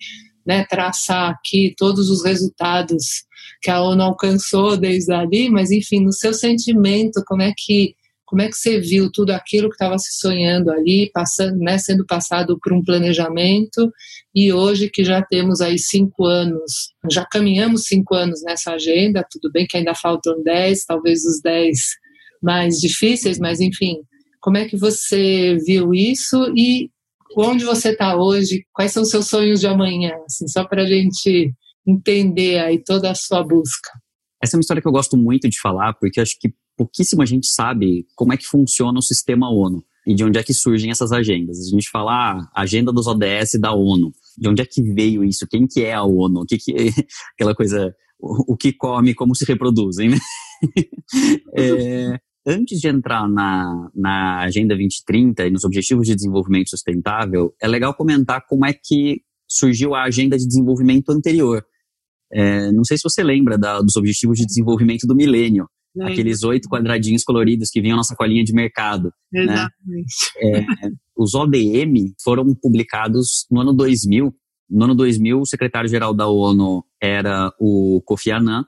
né, 0.46 0.66
traçar 0.70 1.32
aqui 1.32 1.74
todos 1.78 2.10
os 2.10 2.24
resultados 2.24 3.24
que 3.62 3.72
a 3.72 3.82
ONU 3.82 4.02
alcançou 4.02 4.78
desde 4.78 5.14
ali, 5.14 5.50
mas 5.50 5.72
enfim, 5.72 6.02
no 6.02 6.14
seu 6.14 6.34
sentimento, 6.34 7.24
como 7.26 7.42
é 7.42 7.54
que 7.56 7.96
como 8.26 8.42
é 8.42 8.50
que 8.50 8.58
você 8.58 8.80
viu 8.80 9.12
tudo 9.12 9.30
aquilo 9.30 9.70
que 9.70 9.76
estava 9.76 10.00
se 10.00 10.18
sonhando 10.20 10.72
ali, 10.72 11.12
passando, 11.14 11.58
né, 11.60 11.78
sendo 11.78 12.04
passado 12.06 12.58
por 12.60 12.74
um 12.74 12.84
planejamento, 12.84 13.94
e 14.34 14.52
hoje 14.52 14.90
que 14.90 15.06
já 15.06 15.22
temos 15.22 15.62
aí 15.62 15.78
cinco 15.78 16.26
anos, 16.26 16.92
já 17.10 17.24
caminhamos 17.24 17.84
cinco 17.84 18.16
anos 18.16 18.42
nessa 18.44 18.74
agenda, 18.74 19.26
tudo 19.32 19.52
bem 19.52 19.68
que 19.68 19.78
ainda 19.78 19.94
faltam 19.94 20.42
dez, 20.44 20.84
talvez 20.86 21.24
os 21.24 21.40
dez 21.40 21.78
mais 22.42 22.78
difíceis, 22.78 23.38
mas 23.38 23.60
enfim, 23.62 23.98
como 24.42 24.58
é 24.58 24.66
que 24.66 24.76
você 24.76 25.56
viu 25.66 25.94
isso 25.94 26.52
e 26.58 26.90
onde 27.38 27.66
você 27.66 27.90
está 27.90 28.16
hoje? 28.16 28.66
Quais 28.74 28.92
são 28.92 29.04
os 29.04 29.10
seus 29.10 29.28
sonhos 29.28 29.60
de 29.60 29.68
amanhã? 29.68 30.12
Assim, 30.26 30.48
só 30.48 30.66
para 30.66 30.84
a 30.84 30.86
gente 30.86 31.54
entender 31.88 32.60
aí 32.60 32.84
toda 32.84 33.12
a 33.12 33.16
sua 33.16 33.44
busca. 33.44 33.92
Essa 34.42 34.56
é 34.56 34.58
uma 34.58 34.62
história 34.62 34.82
que 34.82 34.88
eu 34.88 34.92
gosto 34.92 35.18
muito 35.18 35.50
de 35.50 35.60
falar, 35.60 35.94
porque 35.94 36.20
acho 36.20 36.38
que 36.40 36.54
pouquíssima 36.78 37.26
gente 37.26 37.48
sabe 37.48 38.06
como 38.16 38.34
é 38.34 38.38
que 38.38 38.46
funciona 38.46 38.98
o 39.00 39.02
sistema 39.02 39.50
ONU 39.50 39.84
e 40.06 40.14
de 40.14 40.24
onde 40.24 40.38
é 40.38 40.44
que 40.44 40.54
surgem 40.54 40.92
essas 40.92 41.12
agendas. 41.12 41.60
A 41.60 41.70
gente 41.70 41.90
fala 41.90 42.12
ah, 42.12 42.52
agenda 42.56 42.92
dos 42.92 43.08
ODS 43.08 43.60
da 43.60 43.74
ONU. 43.74 44.12
De 44.38 44.50
onde 44.50 44.62
é 44.62 44.66
que 44.66 44.82
veio 44.82 45.24
isso? 45.24 45.48
Quem 45.48 45.66
que 45.66 45.84
é 45.84 45.94
a 45.94 46.04
ONU? 46.04 46.42
O 46.42 46.46
que, 46.46 46.58
que 46.58 46.72
é 46.72 46.76
aquela 47.34 47.56
coisa, 47.56 47.94
o, 48.20 48.54
o 48.54 48.58
que 48.58 48.74
come, 48.74 49.16
como 49.16 49.36
se 49.36 49.46
reproduzem, 49.46 50.10
né? 50.10 50.18
é, 51.58 52.20
antes 52.46 52.80
de 52.80 52.88
entrar 52.88 53.28
na, 53.28 53.90
na 53.94 54.40
Agenda 54.42 54.76
2030 54.76 55.48
e 55.48 55.52
nos 55.52 55.64
Objetivos 55.64 56.08
de 56.08 56.16
Desenvolvimento 56.16 56.70
Sustentável, 56.70 57.54
é 57.62 57.68
legal 57.68 57.94
comentar 57.94 58.46
como 58.48 58.66
é 58.66 58.74
que 58.74 59.22
surgiu 59.48 59.96
a 59.96 60.04
Agenda 60.04 60.38
de 60.38 60.48
Desenvolvimento 60.48 61.10
anterior. 61.10 61.66
É, 62.32 62.72
não 62.72 62.84
sei 62.84 62.98
se 62.98 63.04
você 63.04 63.24
lembra 63.24 63.58
da, 63.58 63.80
dos 63.82 63.96
Objetivos 63.96 64.38
de 64.38 64.46
Desenvolvimento 64.46 65.08
do 65.08 65.16
Milênio, 65.16 65.68
aqueles 66.02 66.44
oito 66.44 66.68
quadradinhos 66.68 67.24
coloridos 67.24 67.70
que 67.70 67.82
vinham 67.82 67.96
na 67.98 68.04
sacolinha 68.04 68.44
de 68.44 68.54
mercado. 68.54 69.12
Né? 69.32 69.44
Exatamente. 69.44 70.16
Né? 70.42 70.66
É, 70.84 70.90
os 71.18 71.34
ODM 71.34 72.14
foram 72.22 72.54
publicados 72.54 73.46
no 73.50 73.62
ano 73.62 73.74
2000. 73.74 74.36
No 74.70 74.86
ano 74.86 74.96
2000, 74.96 75.40
o 75.40 75.46
secretário-geral 75.46 76.14
da 76.14 76.28
ONU 76.28 76.84
era 77.02 77.54
o 77.60 78.02
Kofi 78.04 78.32
Annan, 78.32 78.66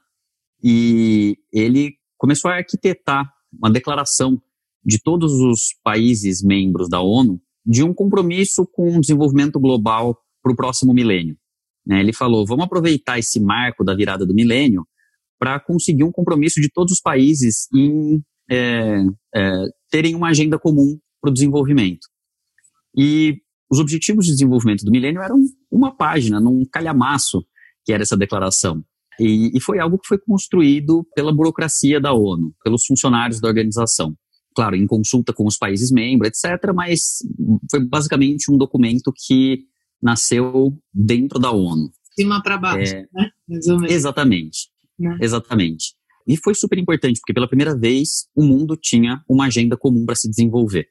e 0.63 1.37
ele 1.51 1.95
começou 2.17 2.49
a 2.49 2.55
arquitetar 2.55 3.27
uma 3.57 3.71
declaração 3.71 4.41
de 4.83 5.01
todos 5.01 5.33
os 5.33 5.75
países 5.83 6.43
membros 6.43 6.89
da 6.89 7.01
ONU 7.01 7.41
de 7.65 7.83
um 7.83 7.93
compromisso 7.93 8.65
com 8.65 8.97
o 8.97 9.01
desenvolvimento 9.01 9.59
global 9.59 10.17
para 10.41 10.53
o 10.53 10.55
próximo 10.55 10.93
milênio. 10.93 11.37
Né? 11.85 11.99
Ele 11.99 12.13
falou: 12.13 12.45
vamos 12.45 12.65
aproveitar 12.65 13.19
esse 13.19 13.39
marco 13.39 13.83
da 13.83 13.93
virada 13.93 14.25
do 14.25 14.33
milênio 14.33 14.87
para 15.39 15.59
conseguir 15.59 16.03
um 16.03 16.11
compromisso 16.11 16.61
de 16.61 16.69
todos 16.71 16.93
os 16.93 17.01
países 17.01 17.67
em 17.73 18.23
é, 18.49 19.03
é, 19.35 19.65
terem 19.89 20.15
uma 20.15 20.29
agenda 20.29 20.57
comum 20.57 20.97
para 21.21 21.29
o 21.29 21.33
desenvolvimento. 21.33 22.07
E 22.95 23.41
os 23.69 23.79
objetivos 23.79 24.25
de 24.25 24.31
desenvolvimento 24.31 24.83
do 24.83 24.91
milênio 24.91 25.21
eram 25.21 25.37
uma 25.69 25.95
página, 25.95 26.39
num 26.39 26.65
calhamaço, 26.65 27.45
que 27.85 27.91
era 27.91 28.03
essa 28.03 28.17
declaração. 28.17 28.83
E, 29.19 29.57
e 29.57 29.61
foi 29.61 29.79
algo 29.79 29.97
que 29.97 30.07
foi 30.07 30.17
construído 30.17 31.05
pela 31.15 31.33
burocracia 31.33 31.99
da 31.99 32.13
ONU, 32.13 32.53
pelos 32.63 32.85
funcionários 32.85 33.39
da 33.39 33.47
organização. 33.47 34.15
Claro, 34.55 34.75
em 34.75 34.87
consulta 34.87 35.33
com 35.33 35.45
os 35.45 35.57
países 35.57 35.91
membros, 35.91 36.29
etc., 36.29 36.73
mas 36.73 37.17
foi 37.69 37.85
basicamente 37.85 38.51
um 38.51 38.57
documento 38.57 39.13
que 39.15 39.65
nasceu 40.01 40.77
dentro 40.93 41.39
da 41.39 41.51
ONU. 41.51 41.91
Cima 42.15 42.41
para 42.41 42.57
baixo, 42.57 42.95
é, 42.95 43.07
né? 43.13 43.29
Exatamente. 43.89 44.69
Né? 44.97 45.17
Exatamente. 45.21 45.95
E 46.27 46.35
foi 46.35 46.53
super 46.55 46.77
importante, 46.77 47.19
porque 47.19 47.33
pela 47.33 47.47
primeira 47.47 47.77
vez 47.77 48.27
o 48.35 48.43
mundo 48.43 48.75
tinha 48.75 49.23
uma 49.29 49.45
agenda 49.45 49.77
comum 49.77 50.05
para 50.05 50.15
se 50.15 50.29
desenvolver. 50.29 50.87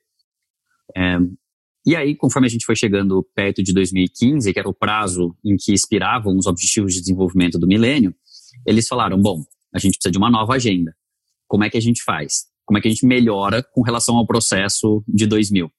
É, 0.97 1.19
e 1.87 1.95
aí, 1.95 2.17
conforme 2.17 2.49
a 2.49 2.51
gente 2.51 2.67
foi 2.67 2.75
chegando 2.75 3.23
perto 3.33 3.63
de 3.63 3.73
2015, 3.73 4.53
que 4.53 4.59
era 4.59 4.69
o 4.69 4.75
prazo 4.75 5.37
em 5.45 5.55
que 5.57 5.73
expiravam 5.73 6.37
os 6.37 6.47
Objetivos 6.47 6.93
de 6.93 7.01
Desenvolvimento 7.01 7.61
do 7.61 7.67
Milênio, 7.69 8.13
eles 8.67 8.89
falaram: 8.89 9.21
bom, 9.21 9.45
a 9.73 9.79
gente 9.79 9.95
precisa 9.95 10.11
de 10.11 10.19
uma 10.19 10.29
nova 10.29 10.55
agenda. 10.55 10.93
Como 11.47 11.63
é 11.63 11.71
que 11.71 11.77
a 11.77 11.81
gente 11.81 12.03
faz? 12.03 12.47
Como 12.65 12.77
é 12.77 12.81
que 12.81 12.89
a 12.89 12.91
gente 12.91 13.07
melhora 13.07 13.63
com 13.63 13.83
relação 13.83 14.17
ao 14.17 14.27
processo 14.27 15.05
de 15.07 15.29
2000? 15.29 15.71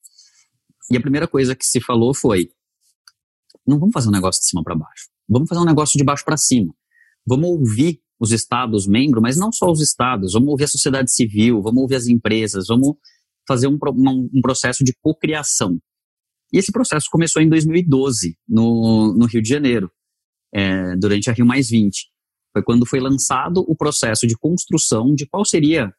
E 0.90 0.96
a 0.96 1.02
primeira 1.02 1.28
coisa 1.28 1.54
que 1.54 1.66
se 1.66 1.82
falou 1.82 2.14
foi: 2.14 2.48
não 3.68 3.78
vamos 3.78 3.92
fazer 3.94 4.08
um 4.08 4.14
negócio 4.14 4.42
de 4.42 4.48
cima 4.48 4.64
para 4.64 4.76
baixo. 4.76 5.10
Vamos 5.28 5.50
fazer 5.50 5.60
um 5.60 5.66
negócio 5.66 5.98
de 5.98 6.06
baixo 6.06 6.24
para 6.24 6.38
cima. 6.38 6.74
Vamos 7.26 7.50
ouvir 7.50 8.00
os 8.18 8.32
estados 8.32 8.88
membros, 8.88 9.22
mas 9.22 9.36
não 9.36 9.52
só 9.52 9.70
os 9.70 9.82
estados. 9.82 10.32
Vamos 10.32 10.48
ouvir 10.48 10.64
a 10.64 10.70
sociedade 10.70 11.12
civil, 11.14 11.62
vamos 11.62 11.82
ouvir 11.82 11.96
as 11.96 12.08
empresas, 12.08 12.68
vamos 12.68 12.96
fazer 13.46 13.68
um, 13.68 13.78
um, 13.94 14.30
um 14.34 14.42
processo 14.42 14.86
de 14.86 14.94
cocriação. 15.02 15.78
E 16.52 16.58
esse 16.58 16.72
processo 16.72 17.08
começou 17.12 17.42
em 17.42 17.50
2012, 17.50 18.38
no, 18.48 19.14
no 19.14 19.26
Rio 19.26 19.42
de 19.42 19.50
Janeiro, 19.50 19.92
é, 20.54 20.96
durante 20.96 21.30
a 21.30 21.34
Rio 21.34 21.46
Mais 21.46 21.70
20. 21.70 22.10
Foi 22.54 22.64
quando 22.64 22.86
foi 22.86 23.00
lançado 23.00 23.64
o 23.68 23.76
processo 23.76 24.26
de 24.26 24.38
construção 24.38 25.14
de 25.14 25.28
qual 25.28 25.46
seria 25.46 25.94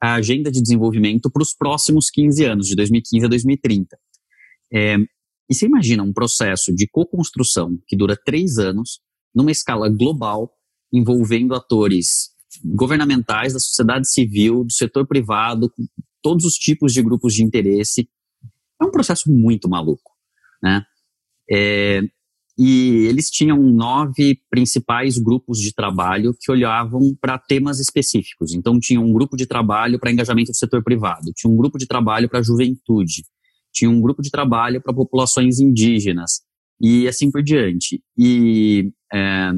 a 0.00 0.14
agenda 0.14 0.50
de 0.50 0.60
desenvolvimento 0.60 1.30
para 1.30 1.42
os 1.42 1.54
próximos 1.54 2.10
15 2.10 2.44
anos, 2.44 2.66
de 2.66 2.74
2015 2.74 3.26
a 3.26 3.28
2030. 3.28 3.98
É, 4.72 4.96
e 5.50 5.54
você 5.54 5.66
imagina 5.66 6.02
um 6.02 6.12
processo 6.12 6.74
de 6.74 6.88
co-construção 6.88 7.78
que 7.86 7.96
dura 7.96 8.16
três 8.16 8.58
anos, 8.58 9.00
numa 9.34 9.50
escala 9.50 9.88
global, 9.88 10.52
envolvendo 10.92 11.54
atores 11.54 12.30
governamentais, 12.64 13.52
da 13.52 13.58
sociedade 13.58 14.10
civil, 14.10 14.64
do 14.64 14.72
setor 14.72 15.06
privado, 15.06 15.72
todos 16.22 16.44
os 16.44 16.54
tipos 16.54 16.92
de 16.92 17.02
grupos 17.02 17.34
de 17.34 17.42
interesse, 17.42 18.08
é 18.82 18.86
um 18.86 18.90
processo 18.90 19.30
muito 19.30 19.68
maluco, 19.68 20.12
né? 20.62 20.82
É, 21.50 22.02
e 22.58 23.06
eles 23.08 23.30
tinham 23.30 23.58
nove 23.58 24.38
principais 24.50 25.18
grupos 25.18 25.58
de 25.58 25.72
trabalho 25.72 26.34
que 26.38 26.50
olhavam 26.50 27.00
para 27.20 27.38
temas 27.38 27.80
específicos. 27.80 28.54
Então, 28.54 28.78
tinha 28.78 29.00
um 29.00 29.12
grupo 29.12 29.36
de 29.36 29.46
trabalho 29.46 29.98
para 29.98 30.12
engajamento 30.12 30.52
do 30.52 30.56
setor 30.56 30.82
privado, 30.82 31.32
tinha 31.34 31.50
um 31.52 31.56
grupo 31.56 31.78
de 31.78 31.86
trabalho 31.86 32.28
para 32.28 32.42
juventude, 32.42 33.24
tinha 33.72 33.90
um 33.90 34.00
grupo 34.00 34.22
de 34.22 34.30
trabalho 34.30 34.82
para 34.82 34.94
populações 34.94 35.58
indígenas, 35.58 36.42
e 36.80 37.08
assim 37.08 37.30
por 37.30 37.42
diante. 37.42 38.02
E 38.18 38.92
é, 39.12 39.52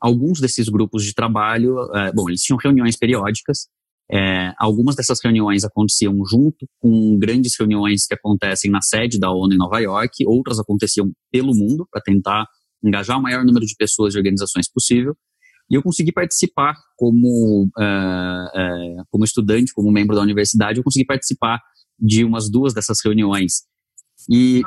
alguns 0.00 0.40
desses 0.40 0.68
grupos 0.68 1.04
de 1.04 1.14
trabalho, 1.14 1.78
é, 1.94 2.12
bom, 2.12 2.28
eles 2.28 2.42
tinham 2.42 2.58
reuniões 2.58 2.96
periódicas, 2.96 3.68
é, 4.10 4.54
algumas 4.58 4.96
dessas 4.96 5.18
reuniões 5.22 5.64
aconteciam 5.64 6.14
junto 6.24 6.66
com 6.80 7.18
grandes 7.18 7.52
reuniões 7.58 8.06
que 8.06 8.14
acontecem 8.14 8.70
na 8.70 8.80
sede 8.80 9.18
da 9.18 9.30
ONU 9.30 9.54
em 9.54 9.58
Nova 9.58 9.78
York, 9.80 10.26
outras 10.26 10.58
aconteciam 10.58 11.12
pelo 11.30 11.54
mundo 11.54 11.86
para 11.90 12.00
tentar 12.00 12.46
engajar 12.82 13.18
o 13.18 13.22
maior 13.22 13.44
número 13.44 13.66
de 13.66 13.74
pessoas 13.76 14.14
e 14.14 14.18
organizações 14.18 14.70
possível. 14.70 15.14
E 15.70 15.74
eu 15.74 15.82
consegui 15.82 16.10
participar 16.10 16.74
como, 16.96 17.68
é, 17.78 17.84
é, 17.84 19.02
como 19.10 19.24
estudante, 19.24 19.74
como 19.74 19.92
membro 19.92 20.16
da 20.16 20.22
universidade, 20.22 20.78
eu 20.78 20.84
consegui 20.84 21.04
participar 21.04 21.60
de 21.98 22.24
umas 22.24 22.50
duas 22.50 22.72
dessas 22.72 22.98
reuniões. 23.04 23.64
E 24.30 24.62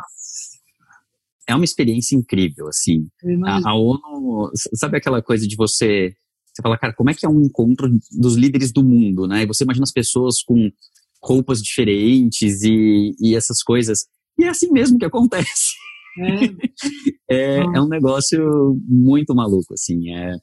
é 1.48 1.56
uma 1.56 1.66
experiência 1.66 2.16
incrível, 2.16 2.68
assim. 2.68 3.08
A, 3.46 3.70
a 3.72 3.76
ONU, 3.76 4.52
sabe 4.76 4.98
aquela 4.98 5.22
coisa 5.24 5.48
de 5.48 5.56
você 5.56 6.14
você 6.54 6.62
fala, 6.62 6.78
cara, 6.78 6.94
como 6.94 7.10
é 7.10 7.14
que 7.14 7.26
é 7.26 7.30
um 7.30 7.42
encontro 7.42 7.90
dos 8.12 8.36
líderes 8.36 8.72
do 8.72 8.84
mundo, 8.84 9.28
né? 9.28 9.44
E 9.44 9.46
você 9.46 9.64
imagina 9.64 9.84
as 9.84 9.92
pessoas 9.92 10.42
com 10.44 10.70
roupas 11.24 11.62
diferentes 11.62 12.64
e, 12.64 13.16
e 13.20 13.36
essas 13.36 13.64
coisas. 13.64 14.06
E 14.38 14.44
é 14.44 14.50
assim 14.50 14.72
mesmo 14.72 14.98
que 14.98 15.06
acontece. 15.06 15.74
É, 17.30 17.32
é, 17.32 17.58
é 17.60 17.82
um 17.82 17.88
negócio 17.88 18.76
muito 18.88 19.34
maluco, 19.34 19.74
assim. 19.74 20.14
É, 20.14 20.36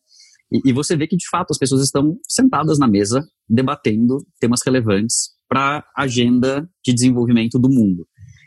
e, 0.51 0.71
e, 0.71 0.73
você 0.73 0.97
vê 0.97 1.07
que, 1.07 1.17
de 1.17 1.29
fato, 1.29 1.51
as 1.51 1.59
pessoas 1.59 1.83
estão 1.83 2.17
sentadas 2.27 2.79
na 2.79 2.89
mesa, 2.89 3.27
debatendo 3.49 4.19
temas 4.41 4.61
relevantes 4.65 5.31
para 5.49 5.85
a 5.97 6.03
agenda 6.05 6.69
de 6.85 6.95
desenvolvimento 6.95 7.59
do 7.59 7.69
mundo. 7.69 8.07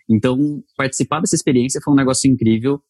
Então, 0.10 0.64
participar 0.76 1.20
dessa 1.20 1.36
experiência 1.36 1.82
foi 1.84 1.94
um 1.94 1.98
negócio 1.98 2.30
incrível 2.30 2.82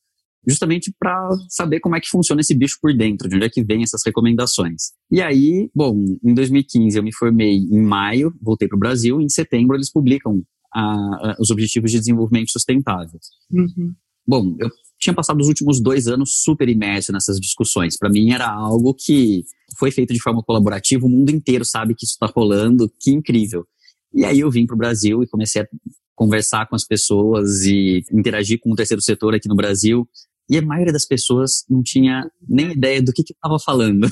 justamente 0.48 0.93
para 1.00 1.29
saber 1.50 1.79
como 1.79 1.95
é 1.95 2.00
que 2.00 2.10
funciona 2.10 2.41
esse 2.41 2.55
bicho 2.55 2.77
por 2.81 2.95
dentro, 2.95 3.29
de 3.29 3.36
onde 3.36 3.45
é 3.45 3.50
que 3.50 3.63
vem 3.63 3.83
essas 3.83 4.01
recomendações. 4.05 4.91
E 5.12 5.21
aí, 5.21 5.69
bom, 5.74 5.95
em 6.24 6.33
2015 6.33 6.98
eu 6.98 7.03
me 7.03 7.13
formei 7.13 7.57
em 7.57 7.81
maio, 7.81 8.33
voltei 8.41 8.67
para 8.67 8.75
o 8.75 8.79
Brasil, 8.79 9.21
e 9.21 9.25
em 9.25 9.29
setembro 9.29 9.75
eles 9.75 9.91
publicam 9.91 10.43
a, 10.74 10.81
a, 10.81 11.36
os 11.39 11.50
Objetivos 11.50 11.91
de 11.91 12.00
Desenvolvimento 12.00 12.51
Sustentável. 12.51 13.19
Uhum. 13.51 13.93
Bom, 14.27 14.55
eu 14.60 14.69
tinha 15.00 15.13
passado 15.13 15.39
os 15.41 15.48
últimos 15.48 15.81
dois 15.81 16.07
anos 16.07 16.41
super 16.43 16.69
imerso 16.69 17.12
nessas 17.12 17.39
discussões. 17.39 17.98
Para 17.98 18.10
mim 18.10 18.31
era 18.31 18.50
algo 18.50 18.93
que 18.93 19.43
foi 19.77 19.91
feito 19.91 20.13
de 20.13 20.21
forma 20.21 20.43
colaborativa, 20.43 21.05
o 21.05 21.10
mundo 21.10 21.31
inteiro 21.31 21.65
sabe 21.65 21.95
que 21.95 22.05
isso 22.05 22.13
está 22.13 22.27
rolando, 22.27 22.91
que 23.00 23.12
incrível. 23.12 23.65
E 24.13 24.25
aí 24.25 24.41
eu 24.41 24.51
vim 24.51 24.65
para 24.65 24.75
o 24.75 24.77
Brasil 24.77 25.24
e 25.24 25.27
comecei 25.27 25.62
a 25.62 25.67
conversar 26.15 26.67
com 26.67 26.75
as 26.75 26.86
pessoas 26.86 27.63
e 27.63 28.03
interagir 28.12 28.60
com 28.60 28.71
o 28.71 28.75
terceiro 28.75 29.01
setor 29.01 29.33
aqui 29.33 29.48
no 29.48 29.55
Brasil. 29.55 30.07
E 30.51 30.58
a 30.58 30.62
maioria 30.62 30.91
das 30.91 31.05
pessoas 31.05 31.63
não 31.70 31.81
tinha 31.81 32.29
nem 32.46 32.72
ideia 32.72 33.01
do 33.01 33.13
que, 33.13 33.24
que 33.24 33.31
eu 33.31 33.36
estava 33.36 33.58
falando. 33.58 34.05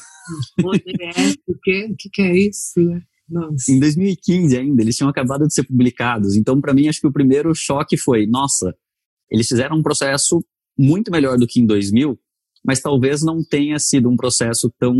O 1.46 1.60
que, 1.62 1.96
que, 1.98 2.10
que 2.14 2.22
é 2.22 2.38
isso? 2.38 2.80
Nossa. 3.28 3.70
Em 3.70 3.78
2015 3.78 4.58
ainda, 4.58 4.82
eles 4.82 4.96
tinham 4.96 5.10
acabado 5.10 5.46
de 5.46 5.54
ser 5.54 5.64
publicados. 5.64 6.38
Então, 6.38 6.62
para 6.62 6.74
mim, 6.74 6.88
acho 6.88 7.02
que 7.02 7.08
o 7.08 7.12
primeiro 7.12 7.54
choque 7.54 7.98
foi: 7.98 8.26
nossa, 8.26 8.74
eles 9.30 9.48
fizeram 9.48 9.78
um 9.78 9.84
processo 9.84 10.42
muito 10.78 11.12
melhor 11.12 11.38
do 11.38 11.46
que 11.46 11.60
em 11.60 11.66
2000, 11.66 12.18
mas 12.66 12.80
talvez 12.80 13.22
não 13.22 13.44
tenha 13.44 13.78
sido 13.78 14.10
um 14.10 14.16
processo 14.16 14.74
tão 14.80 14.96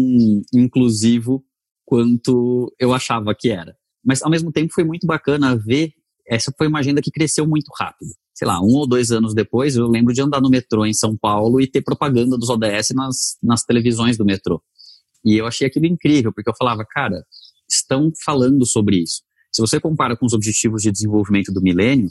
inclusivo 0.54 1.42
quanto 1.86 2.74
eu 2.78 2.94
achava 2.94 3.34
que 3.34 3.50
era. 3.50 3.78
Mas, 4.04 4.22
ao 4.22 4.30
mesmo 4.30 4.52
tempo, 4.52 4.74
foi 4.74 4.84
muito 4.84 5.08
bacana 5.08 5.56
ver. 5.56 5.94
Essa 6.28 6.54
foi 6.58 6.68
uma 6.68 6.80
agenda 6.80 7.02
que 7.02 7.12
cresceu 7.12 7.48
muito 7.48 7.72
rápido 7.80 8.10
sei 8.40 8.48
lá, 8.48 8.62
um 8.62 8.74
ou 8.74 8.88
dois 8.88 9.12
anos 9.12 9.34
depois, 9.34 9.76
eu 9.76 9.86
lembro 9.86 10.14
de 10.14 10.22
andar 10.22 10.40
no 10.40 10.50
metrô 10.50 10.86
em 10.86 10.94
São 10.94 11.14
Paulo 11.18 11.60
e 11.60 11.68
ter 11.68 11.82
propaganda 11.82 12.38
dos 12.38 12.50
ODS 12.50 12.92
nas, 12.96 13.38
nas 13.44 13.64
televisões 13.64 14.18
do 14.18 14.24
metrô. 14.24 14.64
E 15.26 15.36
eu 15.36 15.46
achei 15.46 15.68
aquilo 15.68 15.86
incrível, 15.86 16.32
porque 16.34 16.50
eu 16.50 16.56
falava, 16.58 16.86
cara, 16.90 17.22
estão 17.70 18.14
falando 18.24 18.66
sobre 18.66 19.04
isso. 19.04 19.24
Se 19.52 19.62
você 19.62 19.78
compara 19.78 20.16
com 20.16 20.26
os 20.26 20.32
objetivos 20.32 20.82
de 20.82 20.90
desenvolvimento 20.90 21.52
do 21.52 21.62
milênio, 21.62 22.10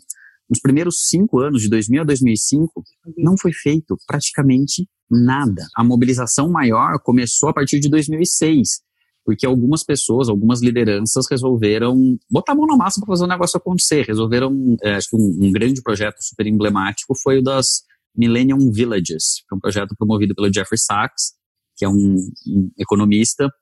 nos 0.50 0.61
primeiros 0.61 1.08
cinco 1.08 1.38
anos, 1.38 1.62
de 1.62 1.70
2000 1.70 2.02
a 2.02 2.04
2005, 2.04 2.85
não 3.16 3.35
foi 3.40 3.54
feito 3.54 3.97
praticamente 4.06 4.87
nada. 5.11 5.66
A 5.75 5.82
mobilização 5.82 6.50
maior 6.50 6.99
começou 7.02 7.49
a 7.49 7.54
partir 7.54 7.80
de 7.80 7.88
2006, 7.88 8.82
porque 9.28 9.44
algumas 9.44 9.85
pessoas, 9.85 10.30
algumas 10.30 10.62
lideranças 10.62 11.26
resolveram 11.30 12.18
botar 12.30 12.52
a 12.52 12.54
mão 12.54 12.66
na 12.66 12.78
massa 12.78 12.99
para 12.99 13.08
fazer 13.08 13.25
o 13.25 13.26
negócio 13.26 13.58
acontecer. 13.58 14.06
Resolveram, 14.06 14.75
é, 14.82 14.94
acho 14.94 15.11
que 15.11 15.16
um, 15.16 15.38
um, 15.42 15.52
grande 15.52 15.82
projeto 15.82 16.16
super 16.23 16.47
emblemático 16.47 17.14
foi 17.23 17.40
o 17.40 17.42
das 17.42 17.82
Millennium 18.16 18.73
Villages, 18.73 19.42
que 19.47 19.54
é 19.54 19.54
um 19.54 19.61
projeto 19.61 19.94
promovido 19.99 20.35
pelo 20.35 20.50
Jeffrey 20.50 20.78
Sachs, 20.78 21.35
que 21.76 21.85
é 21.85 21.88
um, 21.90 22.16
um 22.47 22.70
economista 22.78 23.52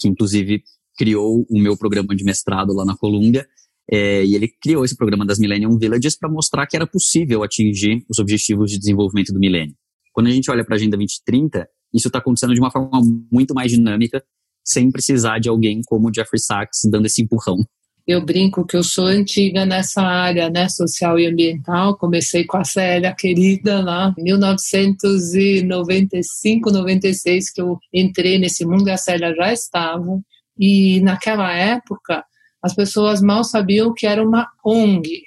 que 0.00 0.08
inclusive 0.08 0.62
criou 0.96 1.44
o 1.50 1.60
meu 1.60 1.76
programa 1.76 2.16
de 2.16 2.24
mestrado 2.24 2.72
lá 2.72 2.86
na 2.86 2.96
Colômbia. 2.96 3.46
É, 3.92 4.24
e 4.24 4.34
ele 4.34 4.48
criou 4.48 4.86
esse 4.86 4.96
programa 4.96 5.26
das 5.26 5.38
Millennium 5.38 5.76
Villages 5.76 6.16
para 6.16 6.30
mostrar 6.30 6.66
que 6.66 6.76
era 6.76 6.86
possível 6.86 7.42
atingir 7.42 8.06
os 8.08 8.18
objetivos 8.18 8.70
de 8.70 8.78
desenvolvimento 8.78 9.34
do 9.34 9.38
milênio. 9.38 9.76
Quando 10.14 10.28
a 10.28 10.30
gente 10.30 10.50
olha 10.50 10.64
para 10.64 10.76
a 10.76 10.78
Agenda 10.78 10.96
2030, 10.96 11.68
isso 11.92 12.08
está 12.08 12.20
acontecendo 12.20 12.54
de 12.54 12.60
uma 12.60 12.70
forma 12.70 13.02
muito 13.30 13.52
mais 13.52 13.70
dinâmica 13.70 14.24
sem 14.64 14.90
precisar 14.90 15.38
de 15.38 15.48
alguém 15.48 15.80
como 15.86 16.08
o 16.08 16.14
Jeffrey 16.14 16.40
Sachs 16.40 16.80
dando 16.90 17.06
esse 17.06 17.22
empurrão. 17.22 17.58
Eu 18.06 18.24
brinco 18.24 18.64
que 18.66 18.76
eu 18.76 18.82
sou 18.82 19.06
antiga 19.06 19.64
nessa 19.64 20.02
área, 20.02 20.50
né, 20.50 20.68
social 20.68 21.16
e 21.18 21.26
ambiental. 21.26 21.96
Comecei 21.96 22.44
com 22.44 22.56
a 22.56 22.64
Célia 22.64 23.14
querida 23.14 23.80
lá, 23.80 24.12
em 24.18 24.24
1995, 24.24 26.70
96 26.70 27.52
que 27.52 27.60
eu 27.60 27.78
entrei 27.92 28.38
nesse 28.38 28.64
mundo 28.64 28.88
e 28.88 28.90
a 28.90 28.96
Célia 28.96 29.34
já 29.34 29.52
estava. 29.52 30.18
E 30.58 31.00
naquela 31.02 31.54
época 31.54 32.24
as 32.62 32.74
pessoas 32.74 33.22
mal 33.22 33.44
sabiam 33.44 33.94
que 33.94 34.06
era 34.06 34.26
uma 34.26 34.48
ONG, 34.64 35.22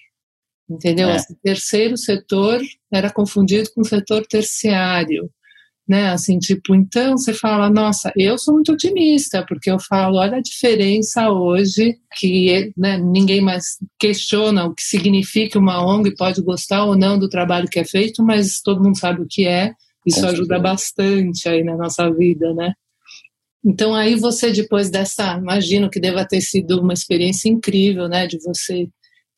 entendeu? 0.69 1.09
É. 1.09 1.17
O 1.17 1.35
terceiro 1.41 1.97
setor 1.97 2.61
era 2.91 3.09
confundido 3.09 3.71
com 3.73 3.81
o 3.81 3.85
setor 3.85 4.25
terciário 4.27 5.31
né? 5.87 6.09
Assim, 6.09 6.39
tipo, 6.39 6.73
então 6.73 7.17
você 7.17 7.33
fala, 7.33 7.69
nossa, 7.69 8.11
eu 8.15 8.37
sou 8.37 8.53
muito 8.53 8.71
otimista, 8.71 9.45
porque 9.47 9.69
eu 9.69 9.77
falo, 9.79 10.17
olha 10.17 10.37
a 10.37 10.41
diferença 10.41 11.29
hoje, 11.29 11.97
que 12.17 12.71
né, 12.77 12.97
ninguém 12.97 13.41
mais 13.41 13.77
questiona 13.99 14.65
o 14.65 14.73
que 14.73 14.83
significa 14.83 15.59
uma 15.59 15.85
ONG, 15.85 16.15
pode 16.15 16.41
gostar 16.41 16.85
ou 16.85 16.97
não 16.97 17.19
do 17.19 17.29
trabalho 17.29 17.67
que 17.67 17.79
é 17.79 17.85
feito, 17.85 18.23
mas 18.23 18.61
todo 18.61 18.81
mundo 18.81 18.97
sabe 18.97 19.21
o 19.21 19.27
que 19.29 19.45
é, 19.45 19.73
isso 20.05 20.25
ajuda 20.25 20.59
bastante 20.59 21.47
aí 21.47 21.63
na 21.63 21.75
nossa 21.75 22.09
vida, 22.11 22.53
né? 22.53 22.73
Então 23.65 23.95
aí 23.95 24.15
você 24.15 24.51
depois 24.51 24.89
dessa, 24.89 25.37
imagino 25.37 25.89
que 25.89 25.99
deva 25.99 26.25
ter 26.27 26.41
sido 26.41 26.81
uma 26.81 26.93
experiência 26.93 27.47
incrível, 27.47 28.09
né, 28.09 28.27
de 28.27 28.37
você 28.39 28.87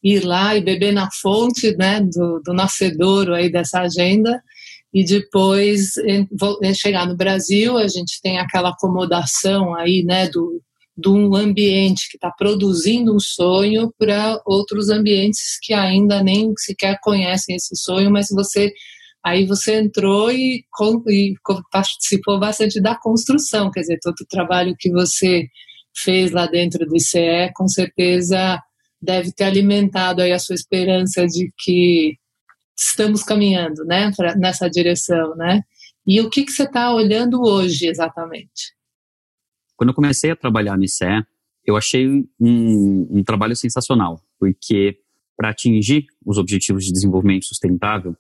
ir 0.04 0.24
lá 0.24 0.56
e 0.56 0.62
beber 0.62 0.92
na 0.92 1.10
fonte, 1.12 1.76
né, 1.78 2.02
do, 2.02 2.40
do 2.44 2.54
nascedouro 2.54 3.34
aí 3.34 3.52
dessa 3.52 3.82
agenda, 3.82 4.42
e 4.96 5.04
depois 5.04 5.92
chegar 6.74 7.06
no 7.06 7.18
Brasil, 7.18 7.78
a 7.78 7.86
gente 7.86 8.22
tem 8.24 8.40
aquela 8.40 8.70
acomodação 8.70 9.76
aí, 9.76 10.06
né, 10.06 10.30
do, 10.30 10.62
de 10.98 11.10
um 11.10 11.36
ambiente 11.36 12.08
que 12.10 12.16
está 12.16 12.32
produzindo 12.32 13.14
um 13.14 13.20
sonho 13.20 13.94
para 14.00 14.42
outros 14.46 14.90
ambientes 14.90 15.60
que 15.62 15.74
ainda 15.74 16.24
nem 16.24 16.54
sequer 16.58 16.98
conhecem 17.04 17.58
esse 17.58 17.76
sonho, 17.76 18.10
mas 18.10 18.30
você 18.32 18.72
aí 19.22 19.46
você 19.46 19.82
entrou 19.82 20.32
e, 20.32 20.64
e 21.10 21.34
participou 21.70 22.40
bastante 22.40 22.80
da 22.80 22.96
construção, 22.96 23.70
quer 23.72 23.82
dizer, 23.82 24.00
todo 24.02 24.16
o 24.22 24.28
trabalho 24.30 24.76
que 24.80 24.90
você 24.90 25.46
fez 25.94 26.32
lá 26.32 26.46
dentro 26.46 26.86
do 26.86 26.96
ICE, 26.96 27.52
com 27.54 27.68
certeza 27.68 28.62
deve 29.02 29.34
ter 29.34 29.44
alimentado 29.44 30.22
aí 30.22 30.32
a 30.32 30.40
sua 30.40 30.56
esperança 30.56 31.26
de 31.28 31.52
que 31.58 32.14
estamos 32.78 33.24
caminhando, 33.24 33.84
né, 33.86 34.12
pra, 34.16 34.36
nessa 34.36 34.70
direção, 34.70 35.36
né? 35.36 35.62
E 36.06 36.22
o 36.22 36.30
que, 36.30 36.44
que 36.44 36.52
você 36.52 36.64
está 36.64 36.94
olhando 36.94 37.42
hoje 37.42 37.88
exatamente? 37.88 38.76
Quando 39.76 39.90
eu 39.90 39.96
comecei 39.96 40.32
a 40.32 40.36
trabalhar 40.36 40.78
no 40.78 40.84
ICE, 40.84 41.26
eu 41.66 41.76
achei 41.76 42.08
um, 42.40 43.08
um 43.10 43.24
trabalho 43.24 43.56
sensacional, 43.56 44.22
porque 44.40 45.00
para 45.36 45.50
atingir 45.50 46.06
os 46.26 46.38
objetivos 46.38 46.86
de 46.86 46.92
desenvolvimento 46.92 47.46
sustentável, 47.46 48.16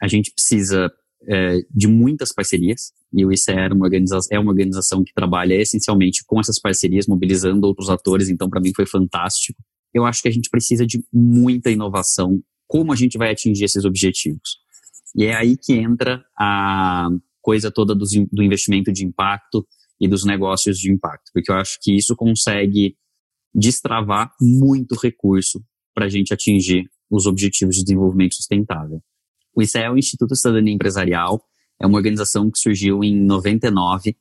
a 0.00 0.06
gente 0.06 0.30
precisa 0.30 0.92
é, 1.28 1.58
de 1.70 1.88
muitas 1.88 2.32
parcerias, 2.32 2.92
e 3.12 3.24
o 3.24 3.32
ICE 3.32 3.52
uma, 3.72 3.88
é 4.30 4.38
uma 4.38 4.50
organização 4.50 5.02
que 5.02 5.14
trabalha 5.14 5.54
essencialmente 5.54 6.22
com 6.26 6.38
essas 6.38 6.60
parcerias, 6.60 7.06
mobilizando 7.06 7.66
outros 7.66 7.88
atores, 7.88 8.28
então 8.28 8.48
para 8.48 8.60
mim 8.60 8.72
foi 8.74 8.86
fantástico. 8.86 9.58
Eu 9.94 10.04
acho 10.04 10.22
que 10.22 10.28
a 10.28 10.32
gente 10.32 10.50
precisa 10.50 10.86
de 10.86 11.02
muita 11.12 11.70
inovação 11.70 12.42
como 12.66 12.92
a 12.92 12.96
gente 12.96 13.16
vai 13.18 13.30
atingir 13.30 13.64
esses 13.64 13.84
objetivos. 13.84 14.58
E 15.14 15.24
é 15.24 15.34
aí 15.34 15.56
que 15.56 15.72
entra 15.72 16.24
a 16.38 17.08
coisa 17.40 17.70
toda 17.70 17.94
do, 17.94 18.04
do 18.32 18.42
investimento 18.42 18.92
de 18.92 19.04
impacto 19.04 19.66
e 20.00 20.08
dos 20.08 20.24
negócios 20.24 20.78
de 20.78 20.92
impacto, 20.92 21.30
porque 21.32 21.50
eu 21.50 21.56
acho 21.56 21.78
que 21.80 21.96
isso 21.96 22.14
consegue 22.14 22.96
destravar 23.54 24.30
muito 24.40 24.94
recurso 25.00 25.64
para 25.94 26.04
a 26.04 26.08
gente 26.08 26.34
atingir 26.34 26.90
os 27.10 27.24
objetivos 27.24 27.76
de 27.76 27.84
desenvolvimento 27.84 28.34
sustentável. 28.34 29.00
O 29.54 29.62
ICE 29.62 29.78
é 29.78 29.90
o 29.90 29.96
Instituto 29.96 30.36
Cidadania 30.36 30.74
Empresarial, 30.74 31.42
é 31.80 31.86
uma 31.86 31.96
organização 31.96 32.50
que 32.50 32.58
surgiu 32.58 33.02
em 33.02 33.16
99 33.16 34.16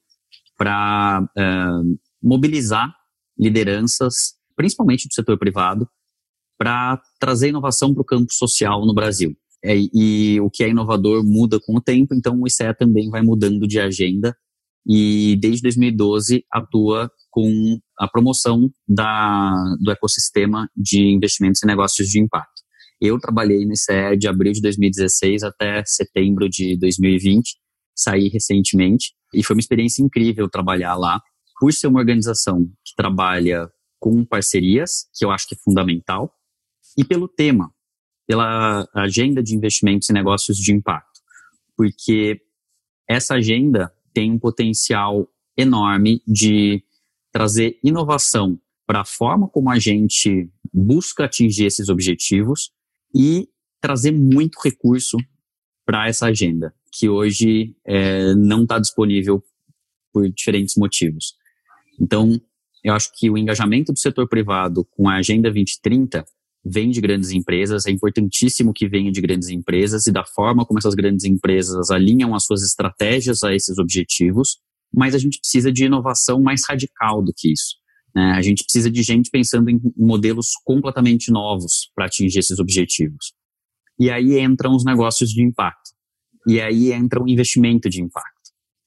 para 0.57 1.27
uh, 1.37 1.99
mobilizar 2.23 2.95
lideranças, 3.37 4.35
principalmente 4.55 5.07
do 5.07 5.13
setor 5.13 5.37
privado, 5.37 5.89
para 6.57 7.01
trazer 7.19 7.49
inovação 7.49 7.93
para 7.93 8.01
o 8.01 8.05
campo 8.05 8.33
social 8.33 8.85
no 8.85 8.93
Brasil. 8.93 9.35
É, 9.63 9.75
e 9.93 10.39
o 10.41 10.49
que 10.49 10.63
é 10.63 10.69
inovador 10.69 11.23
muda 11.25 11.59
com 11.59 11.75
o 11.77 11.81
tempo, 11.81 12.13
então 12.13 12.39
o 12.39 12.47
ICE 12.47 12.73
também 12.77 13.09
vai 13.09 13.21
mudando 13.21 13.67
de 13.67 13.79
agenda 13.79 14.35
e 14.87 15.35
desde 15.41 15.63
2012 15.63 16.45
atua 16.51 17.09
com 17.31 17.79
a 17.99 18.07
promoção 18.07 18.69
da, 18.87 19.75
do 19.81 19.91
ecossistema 19.91 20.69
de 20.75 21.01
investimentos 21.07 21.63
e 21.63 21.65
negócios 21.65 22.07
de 22.07 22.19
impacto. 22.19 22.61
Eu 23.01 23.19
trabalhei 23.19 23.65
no 23.65 23.73
ICE 23.73 24.15
de 24.17 24.27
abril 24.27 24.53
de 24.53 24.61
2016 24.61 25.43
até 25.43 25.83
setembro 25.85 26.47
de 26.47 26.77
2020, 26.77 27.57
saí 27.95 28.29
recentemente 28.29 29.13
e 29.33 29.43
foi 29.43 29.55
uma 29.55 29.59
experiência 29.59 30.03
incrível 30.03 30.49
trabalhar 30.49 30.95
lá, 30.95 31.19
por 31.59 31.73
ser 31.73 31.87
uma 31.87 31.99
organização 31.99 32.65
que 32.85 32.93
trabalha 32.95 33.69
com 33.99 34.23
parcerias, 34.23 35.05
que 35.13 35.25
eu 35.25 35.31
acho 35.31 35.47
que 35.47 35.55
é 35.55 35.57
fundamental, 35.63 36.31
e 36.97 37.03
pelo 37.03 37.27
tema, 37.27 37.71
pela 38.27 38.87
agenda 38.93 39.43
de 39.43 39.55
investimentos 39.55 40.09
e 40.09 40.13
negócios 40.13 40.57
de 40.57 40.73
impacto, 40.73 41.21
porque 41.75 42.41
essa 43.07 43.35
agenda 43.35 43.93
tem 44.13 44.31
um 44.31 44.39
potencial 44.39 45.29
enorme 45.57 46.21
de 46.25 46.83
trazer 47.31 47.77
inovação 47.83 48.59
para 48.87 49.01
a 49.01 49.05
forma 49.05 49.47
como 49.47 49.69
a 49.69 49.79
gente 49.79 50.49
busca 50.73 51.25
atingir 51.25 51.65
esses 51.65 51.89
objetivos 51.89 52.71
e 53.13 53.49
trazer 53.81 54.11
muito 54.11 54.59
recurso 54.63 55.17
para 55.85 56.07
essa 56.07 56.27
agenda, 56.27 56.73
que 56.91 57.07
hoje 57.07 57.75
é, 57.85 58.33
não 58.33 58.63
está 58.63 58.79
disponível 58.79 59.43
por 60.11 60.27
diferentes 60.29 60.75
motivos. 60.75 61.35
Então, 61.99 62.39
eu 62.83 62.93
acho 62.93 63.11
que 63.17 63.29
o 63.29 63.37
engajamento 63.37 63.91
do 63.91 63.99
setor 63.99 64.27
privado 64.27 64.85
com 64.85 65.09
a 65.09 65.15
Agenda 65.15 65.49
2030 65.49 66.25
vem 66.65 66.89
de 66.89 66.99
grandes 66.99 67.29
empresas, 67.29 67.85
é 67.85 67.91
importantíssimo 67.91 68.73
que 68.73 68.87
venha 68.87 69.11
de 69.11 69.21
grandes 69.21 69.49
empresas 69.49 70.07
e 70.07 70.11
da 70.11 70.25
forma 70.25 70.65
como 70.65 70.79
essas 70.79 70.95
grandes 70.95 71.23
empresas 71.23 71.91
alinham 71.91 72.33
as 72.33 72.45
suas 72.45 72.63
estratégias 72.63 73.43
a 73.43 73.53
esses 73.53 73.77
objetivos, 73.77 74.57
mas 74.91 75.13
a 75.13 75.19
gente 75.19 75.39
precisa 75.39 75.71
de 75.71 75.85
inovação 75.85 76.41
mais 76.41 76.63
radical 76.67 77.23
do 77.23 77.31
que 77.35 77.51
isso. 77.51 77.75
Né? 78.15 78.31
A 78.31 78.41
gente 78.41 78.63
precisa 78.63 78.89
de 78.89 79.03
gente 79.03 79.29
pensando 79.29 79.69
em 79.69 79.79
modelos 79.95 80.51
completamente 80.63 81.31
novos 81.31 81.91
para 81.93 82.05
atingir 82.05 82.39
esses 82.39 82.57
objetivos. 82.57 83.33
E 83.99 84.09
aí 84.09 84.39
entram 84.39 84.75
os 84.75 84.83
negócios 84.83 85.29
de 85.29 85.43
impacto. 85.43 85.91
E 86.47 86.59
aí 86.59 86.91
entra 86.91 87.21
o 87.21 87.29
investimento 87.29 87.89
de 87.89 88.01
impacto. 88.01 88.33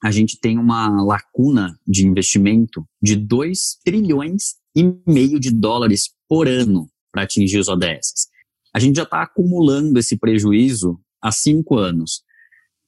A 0.02 0.10
gente 0.10 0.38
tem 0.38 0.58
uma 0.58 1.02
lacuna 1.02 1.76
de 1.86 2.06
investimento 2.06 2.84
de 3.02 3.16
2 3.16 3.78
trilhões 3.84 4.54
e 4.76 4.84
meio 5.06 5.40
de 5.40 5.50
dólares 5.50 6.10
por 6.28 6.46
ano 6.46 6.88
para 7.12 7.22
atingir 7.22 7.58
os 7.58 7.68
ODS. 7.68 8.28
A 8.74 8.78
gente 8.78 8.96
já 8.96 9.02
está 9.02 9.22
acumulando 9.22 9.98
esse 9.98 10.16
prejuízo 10.16 11.00
há 11.22 11.32
cinco 11.32 11.76
anos. 11.76 12.22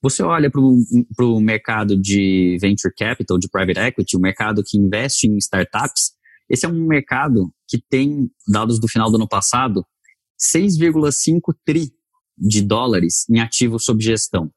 Você 0.02 0.22
olha 0.22 0.50
para 0.50 0.60
o 0.60 1.40
mercado 1.40 1.96
de 1.96 2.56
venture 2.60 2.94
capital, 2.96 3.38
de 3.38 3.48
private 3.48 3.78
equity, 3.78 4.16
o 4.16 4.20
mercado 4.20 4.62
que 4.64 4.78
investe 4.78 5.26
em 5.26 5.36
startups, 5.36 6.12
esse 6.48 6.66
é 6.66 6.68
um 6.68 6.86
mercado 6.86 7.52
que 7.68 7.78
tem, 7.78 8.28
dados 8.48 8.80
do 8.80 8.88
final 8.88 9.08
do 9.08 9.16
ano 9.16 9.28
passado, 9.28 9.86
6,5 10.40 11.54
tri 11.64 11.92
de 12.36 12.62
dólares 12.62 13.24
em 13.30 13.38
ativos 13.38 13.84
sob 13.84 14.02
gestão. 14.02 14.50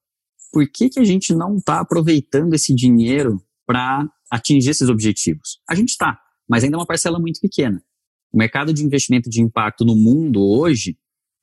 Por 0.52 0.68
que, 0.68 0.90
que 0.90 1.00
a 1.00 1.04
gente 1.04 1.36
não 1.36 1.58
está 1.58 1.80
aproveitando 1.80 2.54
esse 2.54 2.74
dinheiro 2.74 3.44
para 3.66 4.08
atingir 4.32 4.72
esses 4.72 4.90
objetivos? 4.90 5.60
A 5.70 5.76
gente 5.76 5.90
está, 5.90 6.20
mas 6.50 6.64
ainda 6.64 6.78
é 6.78 6.80
uma 6.80 6.88
parcela 6.88 7.20
muito 7.20 7.40
pequena. 7.40 7.84
O 8.34 8.38
mercado 8.38 8.74
de 8.74 8.84
investimento 8.84 9.30
de 9.30 9.42
impacto 9.42 9.86
no 9.86 9.96
mundo 9.96 10.42
hoje 10.42 10.98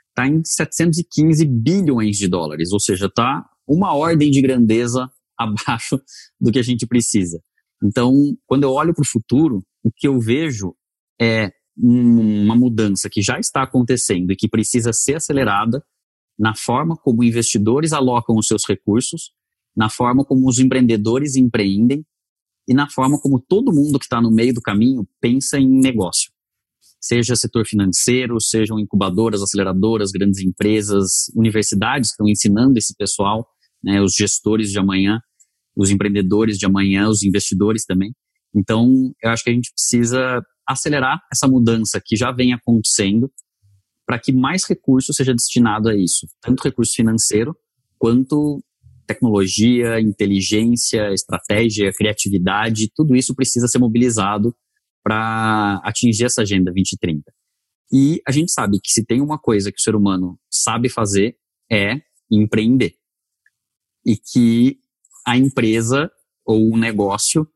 está 0.08 0.26
em 0.26 0.42
715 0.44 1.46
bilhões 1.46 2.16
de 2.16 2.26
dólares, 2.26 2.72
ou 2.72 2.80
seja, 2.80 3.06
está 3.06 3.48
uma 3.66 3.94
ordem 3.94 4.30
de 4.30 4.42
grandeza 4.42 5.08
abaixo 5.38 6.00
do 6.40 6.50
que 6.50 6.58
a 6.58 6.62
gente 6.62 6.86
precisa. 6.86 7.40
Então, 7.82 8.12
quando 8.44 8.64
eu 8.64 8.72
olho 8.72 8.92
para 8.92 9.02
o 9.02 9.06
futuro, 9.06 9.64
o 9.82 9.90
que 9.94 10.06
eu 10.08 10.18
vejo 10.20 10.74
é 11.20 11.52
uma 11.76 12.56
mudança 12.56 13.08
que 13.08 13.22
já 13.22 13.38
está 13.38 13.62
acontecendo 13.62 14.32
e 14.32 14.36
que 14.36 14.48
precisa 14.48 14.92
ser 14.92 15.14
acelerada 15.14 15.82
na 16.38 16.54
forma 16.54 16.96
como 16.96 17.22
investidores 17.22 17.92
alocam 17.92 18.36
os 18.36 18.48
seus 18.48 18.66
recursos, 18.68 19.32
na 19.74 19.88
forma 19.88 20.24
como 20.24 20.48
os 20.48 20.58
empreendedores 20.58 21.36
empreendem 21.36 22.04
e 22.68 22.74
na 22.74 22.90
forma 22.90 23.18
como 23.20 23.40
todo 23.40 23.72
mundo 23.72 23.98
que 23.98 24.04
está 24.04 24.20
no 24.20 24.30
meio 24.30 24.52
do 24.52 24.60
caminho 24.60 25.08
pensa 25.20 25.58
em 25.58 25.68
negócio. 25.68 26.30
Seja 27.00 27.34
setor 27.34 27.66
financeiro, 27.66 28.40
sejam 28.40 28.78
incubadoras, 28.78 29.42
aceleradoras, 29.42 30.10
grandes 30.10 30.40
empresas, 30.40 31.30
universidades 31.34 32.10
que 32.10 32.14
estão 32.14 32.28
ensinando 32.28 32.78
esse 32.78 32.94
pessoal, 32.94 33.46
né, 33.82 34.02
os 34.02 34.12
gestores 34.14 34.70
de 34.70 34.78
amanhã, 34.78 35.18
os 35.74 35.90
empreendedores 35.90 36.58
de 36.58 36.66
amanhã, 36.66 37.08
os 37.08 37.22
investidores 37.22 37.84
também. 37.86 38.12
Então, 38.54 39.12
eu 39.22 39.30
acho 39.30 39.44
que 39.44 39.50
a 39.50 39.52
gente 39.52 39.72
precisa 39.72 40.42
acelerar 40.68 41.20
essa 41.32 41.48
mudança 41.48 42.00
que 42.04 42.16
já 42.16 42.30
vem 42.30 42.52
acontecendo 42.52 43.30
para 44.06 44.18
que 44.18 44.32
mais 44.32 44.64
recurso 44.64 45.12
seja 45.14 45.32
destinado 45.32 45.88
a 45.88 45.96
isso, 45.96 46.26
tanto 46.42 46.62
recurso 46.62 46.92
financeiro 46.94 47.56
quanto 47.98 48.62
tecnologia, 49.06 50.00
inteligência, 50.00 51.12
estratégia, 51.12 51.92
criatividade, 51.92 52.90
tudo 52.94 53.16
isso 53.16 53.34
precisa 53.34 53.66
ser 53.66 53.78
mobilizado 53.78 54.54
para 55.02 55.80
atingir 55.84 56.24
essa 56.24 56.42
agenda 56.42 56.72
2030. 56.72 57.32
E 57.92 58.22
a 58.26 58.30
gente 58.30 58.52
sabe 58.52 58.78
que 58.80 58.90
se 58.90 59.04
tem 59.04 59.20
uma 59.20 59.38
coisa 59.38 59.72
que 59.72 59.80
o 59.80 59.82
ser 59.82 59.96
humano 59.96 60.38
sabe 60.48 60.88
fazer 60.88 61.36
é 61.70 62.00
empreender. 62.30 62.94
E 64.04 64.16
que 64.16 64.78
a 65.26 65.36
empresa 65.36 66.10
ou 66.44 66.72
o 66.72 66.76
negócio 66.76 67.46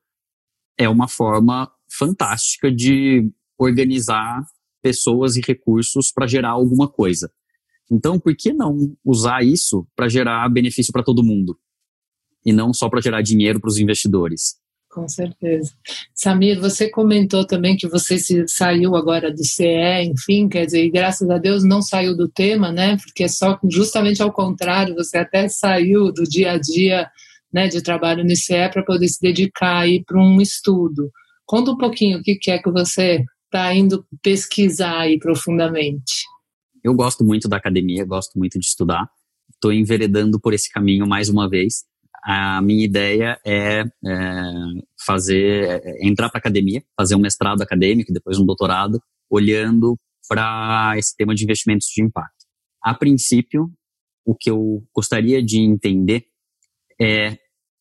é 0.77 0.89
uma 0.89 1.09
forma 1.09 1.71
fantástica 1.91 2.71
de 2.71 3.31
organizar 3.57 4.45
pessoas 4.83 5.37
e 5.37 5.41
recursos 5.41 6.13
para 6.13 6.27
gerar 6.27 6.51
alguma 6.51 6.89
coisa. 6.89 7.33
Então, 7.91 8.19
por 8.19 8.35
que 8.37 8.53
não 8.53 8.97
usar 9.05 9.45
isso 9.45 9.87
para 9.95 10.09
gerar 10.09 10.49
benefício 10.49 10.93
para 10.93 11.03
todo 11.03 11.25
mundo? 11.25 11.59
E 12.45 12.53
não 12.53 12.73
só 12.75 12.89
para 12.89 13.01
gerar 13.01 13.23
dinheiro 13.23 13.61
para 13.61 13.69
os 13.69 13.79
investidores. 13.79 14.57
Com 14.95 15.09
certeza. 15.09 15.73
Samir, 16.15 16.61
você 16.61 16.89
comentou 16.89 17.45
também 17.45 17.77
que 17.77 17.89
você 17.89 18.17
se 18.17 18.47
saiu 18.47 18.95
agora 18.95 19.29
do 19.33 19.45
CE, 19.45 19.65
enfim, 20.05 20.49
quer 20.49 20.67
dizer, 20.67 20.85
e 20.85 20.91
graças 20.91 21.29
a 21.29 21.37
Deus 21.37 21.65
não 21.65 21.83
saiu 21.83 22.17
do 22.17 22.29
tema, 22.29 22.71
né? 22.71 22.97
Porque 22.99 23.29
só 23.29 23.59
justamente 23.69 24.23
ao 24.23 24.33
contrário, 24.33 24.95
você 24.95 25.19
até 25.19 25.49
saiu 25.49 26.13
do 26.13 26.23
dia 26.23 26.53
a 26.53 26.59
dia 26.59 27.11
né, 27.53 27.67
de 27.67 27.83
trabalho 27.83 28.23
no 28.23 28.37
CE 28.37 28.69
para 28.73 28.85
poder 28.85 29.09
se 29.09 29.21
dedicar 29.21 29.79
aí 29.79 30.01
para 30.05 30.17
um 30.17 30.41
estudo. 30.41 31.11
Conta 31.45 31.73
um 31.73 31.77
pouquinho 31.77 32.21
o 32.21 32.23
que 32.23 32.53
é 32.53 32.59
que 32.59 32.71
você 32.71 33.25
está 33.47 33.75
indo 33.75 34.07
pesquisar 34.23 35.01
aí 35.01 35.19
profundamente. 35.19 36.23
Eu 36.85 36.95
gosto 36.95 37.25
muito 37.25 37.49
da 37.49 37.57
academia, 37.57 38.05
gosto 38.05 38.39
muito 38.39 38.61
de 38.61 38.67
estudar. 38.67 39.09
Estou 39.53 39.73
enveredando 39.73 40.39
por 40.39 40.55
esse 40.55 40.71
caminho 40.71 41.05
mais 41.05 41.29
uma 41.29 41.51
vez. 41.51 41.83
A 42.25 42.63
minha 42.63 42.85
ideia 42.85 43.39
é, 43.45 43.81
é 43.81 43.85
fazer, 45.05 45.83
é, 45.85 46.07
entrar 46.07 46.31
para 46.31 46.39
academia, 46.39 46.83
fazer 46.97 47.15
um 47.15 47.21
mestrado 47.21 47.61
acadêmico, 47.61 48.13
depois 48.13 48.39
um 48.39 48.47
doutorado, 48.47 48.99
olhando 49.29 49.99
para 50.27 50.95
esse 50.97 51.15
tema 51.15 51.35
de 51.35 51.45
investimentos 51.45 51.87
de 51.89 52.03
impacto. 52.03 52.47
A 52.83 52.95
princípio, 52.95 53.71
o 54.25 54.35
que 54.35 54.51
eu 54.51 54.83
gostaria 54.95 55.43
de 55.43 55.59
entender 55.59 56.25
é 57.01 57.37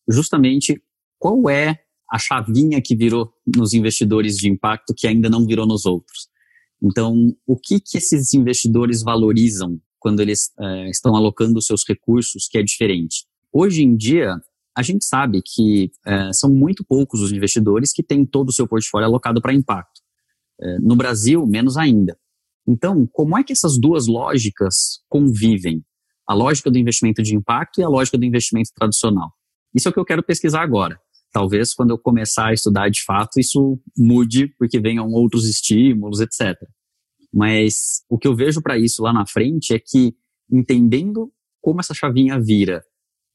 justamente 0.08 0.82
qual 1.18 1.48
é 1.48 1.80
a 2.10 2.18
chavinha 2.18 2.82
que 2.82 2.94
virou 2.94 3.32
nos 3.56 3.72
investidores 3.72 4.36
de 4.36 4.48
impacto 4.48 4.94
que 4.94 5.06
ainda 5.06 5.30
não 5.30 5.46
virou 5.46 5.66
nos 5.66 5.86
outros. 5.86 6.28
Então, 6.82 7.34
o 7.46 7.56
que, 7.56 7.80
que 7.80 7.96
esses 7.96 8.34
investidores 8.34 9.02
valorizam 9.02 9.80
quando 9.98 10.20
eles 10.20 10.52
é, 10.60 10.90
estão 10.90 11.16
alocando 11.16 11.62
seus 11.62 11.82
recursos 11.88 12.46
que 12.46 12.58
é 12.58 12.62
diferente? 12.62 13.24
Hoje 13.56 13.84
em 13.84 13.96
dia, 13.96 14.34
a 14.76 14.82
gente 14.82 15.04
sabe 15.04 15.40
que 15.40 15.92
é, 16.04 16.32
são 16.32 16.50
muito 16.52 16.84
poucos 16.84 17.20
os 17.20 17.30
investidores 17.30 17.92
que 17.92 18.02
têm 18.02 18.26
todo 18.26 18.48
o 18.48 18.52
seu 18.52 18.66
portfólio 18.66 19.06
alocado 19.06 19.40
para 19.40 19.54
impacto. 19.54 20.00
É, 20.60 20.78
no 20.80 20.96
Brasil, 20.96 21.46
menos 21.46 21.76
ainda. 21.76 22.18
Então, 22.66 23.06
como 23.12 23.38
é 23.38 23.44
que 23.44 23.52
essas 23.52 23.78
duas 23.78 24.08
lógicas 24.08 25.00
convivem? 25.08 25.84
A 26.26 26.34
lógica 26.34 26.68
do 26.68 26.78
investimento 26.78 27.22
de 27.22 27.36
impacto 27.36 27.80
e 27.80 27.84
a 27.84 27.88
lógica 27.88 28.18
do 28.18 28.24
investimento 28.24 28.70
tradicional. 28.74 29.30
Isso 29.72 29.86
é 29.86 29.90
o 29.90 29.94
que 29.94 30.00
eu 30.00 30.04
quero 30.04 30.24
pesquisar 30.24 30.62
agora. 30.62 30.98
Talvez 31.30 31.74
quando 31.74 31.90
eu 31.90 31.98
começar 31.98 32.48
a 32.48 32.54
estudar 32.54 32.88
de 32.88 33.04
fato, 33.04 33.38
isso 33.38 33.78
mude, 33.96 34.48
porque 34.58 34.80
venham 34.80 35.08
outros 35.12 35.48
estímulos, 35.48 36.20
etc. 36.20 36.56
Mas 37.32 38.02
o 38.08 38.18
que 38.18 38.26
eu 38.26 38.34
vejo 38.34 38.60
para 38.60 38.76
isso 38.76 39.00
lá 39.00 39.12
na 39.12 39.26
frente 39.26 39.72
é 39.72 39.78
que, 39.78 40.16
entendendo 40.50 41.32
como 41.60 41.78
essa 41.78 41.94
chavinha 41.94 42.40
vira 42.40 42.82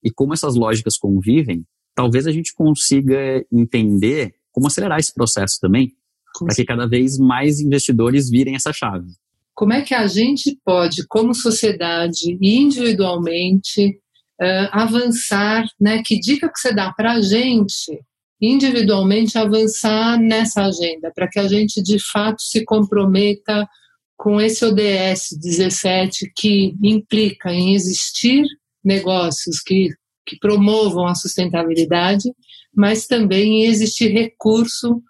e 0.03 0.11
como 0.11 0.33
essas 0.33 0.55
lógicas 0.55 0.97
convivem, 0.97 1.65
talvez 1.95 2.27
a 2.27 2.31
gente 2.31 2.53
consiga 2.53 3.45
entender 3.51 4.33
como 4.51 4.67
acelerar 4.67 4.99
esse 4.99 5.13
processo 5.13 5.59
também, 5.59 5.93
para 6.37 6.55
que 6.55 6.65
cada 6.65 6.87
vez 6.87 7.17
mais 7.17 7.59
investidores 7.59 8.29
virem 8.29 8.55
essa 8.55 8.71
chave. 8.71 9.07
Como 9.53 9.73
é 9.73 9.81
que 9.81 9.93
a 9.93 10.07
gente 10.07 10.57
pode, 10.63 11.05
como 11.07 11.33
sociedade 11.33 12.37
e 12.39 12.57
individualmente, 12.57 13.99
uh, 14.41 14.69
avançar, 14.71 15.65
né? 15.79 16.01
Que 16.03 16.19
dica 16.19 16.47
que 16.47 16.59
você 16.59 16.73
dá 16.73 16.93
para 16.93 17.13
a 17.13 17.21
gente 17.21 17.99
individualmente 18.41 19.37
avançar 19.37 20.17
nessa 20.17 20.63
agenda, 20.63 21.11
para 21.13 21.27
que 21.27 21.39
a 21.39 21.47
gente 21.47 21.81
de 21.81 21.99
fato 21.99 22.41
se 22.41 22.63
comprometa 22.63 23.67
com 24.15 24.39
esse 24.39 24.63
ODS 24.63 25.37
17 25.41 26.31
que 26.35 26.73
implica 26.81 27.51
em 27.51 27.73
existir 27.73 28.45
negócios 28.83 29.61
que, 29.61 29.89
que 30.25 30.37
promovam 30.39 31.07
a 31.07 31.15
sustentabilidade, 31.15 32.31
mas 32.75 33.07
também 33.07 33.63
em 33.63 33.65
existir 33.65 34.09
recurso 34.09 35.01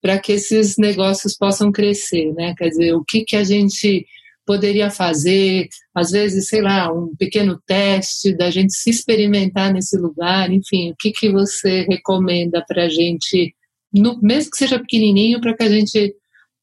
para 0.00 0.18
que 0.18 0.32
esses 0.32 0.76
negócios 0.76 1.36
possam 1.36 1.70
crescer, 1.70 2.32
né? 2.34 2.54
Quer 2.58 2.68
dizer, 2.70 2.92
o 2.94 3.04
que, 3.04 3.24
que 3.24 3.36
a 3.36 3.44
gente 3.44 4.04
poderia 4.44 4.90
fazer, 4.90 5.68
às 5.94 6.10
vezes, 6.10 6.48
sei 6.48 6.60
lá, 6.60 6.92
um 6.92 7.14
pequeno 7.16 7.60
teste 7.64 8.36
da 8.36 8.50
gente 8.50 8.72
se 8.74 8.90
experimentar 8.90 9.72
nesse 9.72 9.96
lugar, 9.96 10.50
enfim, 10.50 10.90
o 10.90 10.96
que, 10.98 11.12
que 11.12 11.30
você 11.30 11.82
recomenda 11.82 12.64
para 12.66 12.84
a 12.84 12.88
gente, 12.88 13.54
no, 13.92 14.18
mesmo 14.20 14.50
que 14.50 14.56
seja 14.56 14.80
pequenininho, 14.80 15.40
para 15.40 15.56
que 15.56 15.62
a 15.62 15.68
gente 15.68 16.14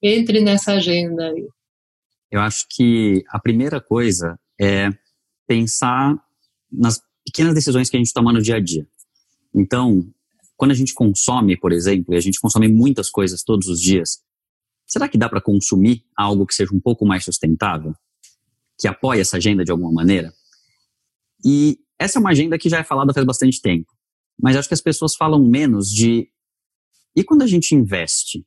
entre 0.01 0.41
nessa 0.41 0.73
agenda 0.73 1.29
aí? 1.29 1.47
Eu 2.31 2.41
acho 2.41 2.65
que 2.69 3.23
a 3.29 3.39
primeira 3.39 3.81
coisa 3.81 4.38
é 4.59 4.89
pensar 5.47 6.15
nas 6.71 7.01
pequenas 7.25 7.53
decisões 7.53 7.89
que 7.89 7.97
a 7.97 7.99
gente 7.99 8.13
toma 8.13 8.34
no 8.34 8.41
dia 8.41 8.55
a 8.55 8.60
dia. 8.60 8.88
Então, 9.53 10.08
quando 10.55 10.71
a 10.71 10.75
gente 10.75 10.93
consome, 10.93 11.58
por 11.58 11.71
exemplo, 11.71 12.13
e 12.13 12.17
a 12.17 12.19
gente 12.19 12.39
consome 12.39 12.67
muitas 12.67 13.10
coisas 13.10 13.43
todos 13.43 13.67
os 13.67 13.79
dias, 13.79 14.19
será 14.86 15.08
que 15.08 15.17
dá 15.17 15.29
para 15.29 15.41
consumir 15.41 16.03
algo 16.15 16.45
que 16.45 16.53
seja 16.53 16.73
um 16.73 16.79
pouco 16.79 17.05
mais 17.05 17.23
sustentável? 17.23 17.93
Que 18.77 18.88
apoie 18.88 19.19
essa 19.19 19.38
agenda 19.38 19.63
de 19.63 19.71
alguma 19.71 19.91
maneira? 19.91 20.34
E 21.45 21.79
essa 21.97 22.17
é 22.17 22.19
uma 22.19 22.32
agenda 22.32 22.58
que 22.58 22.69
já 22.69 22.79
é 22.79 22.84
falada 22.84 23.13
faz 23.13 23.25
bastante 23.25 23.62
tempo. 23.62 23.88
Mas 24.41 24.55
acho 24.55 24.67
que 24.67 24.73
as 24.73 24.82
pessoas 24.82 25.15
falam 25.15 25.43
menos 25.45 25.89
de. 25.89 26.29
E 27.15 27.23
quando 27.23 27.41
a 27.41 27.47
gente 27.47 27.75
investe? 27.75 28.45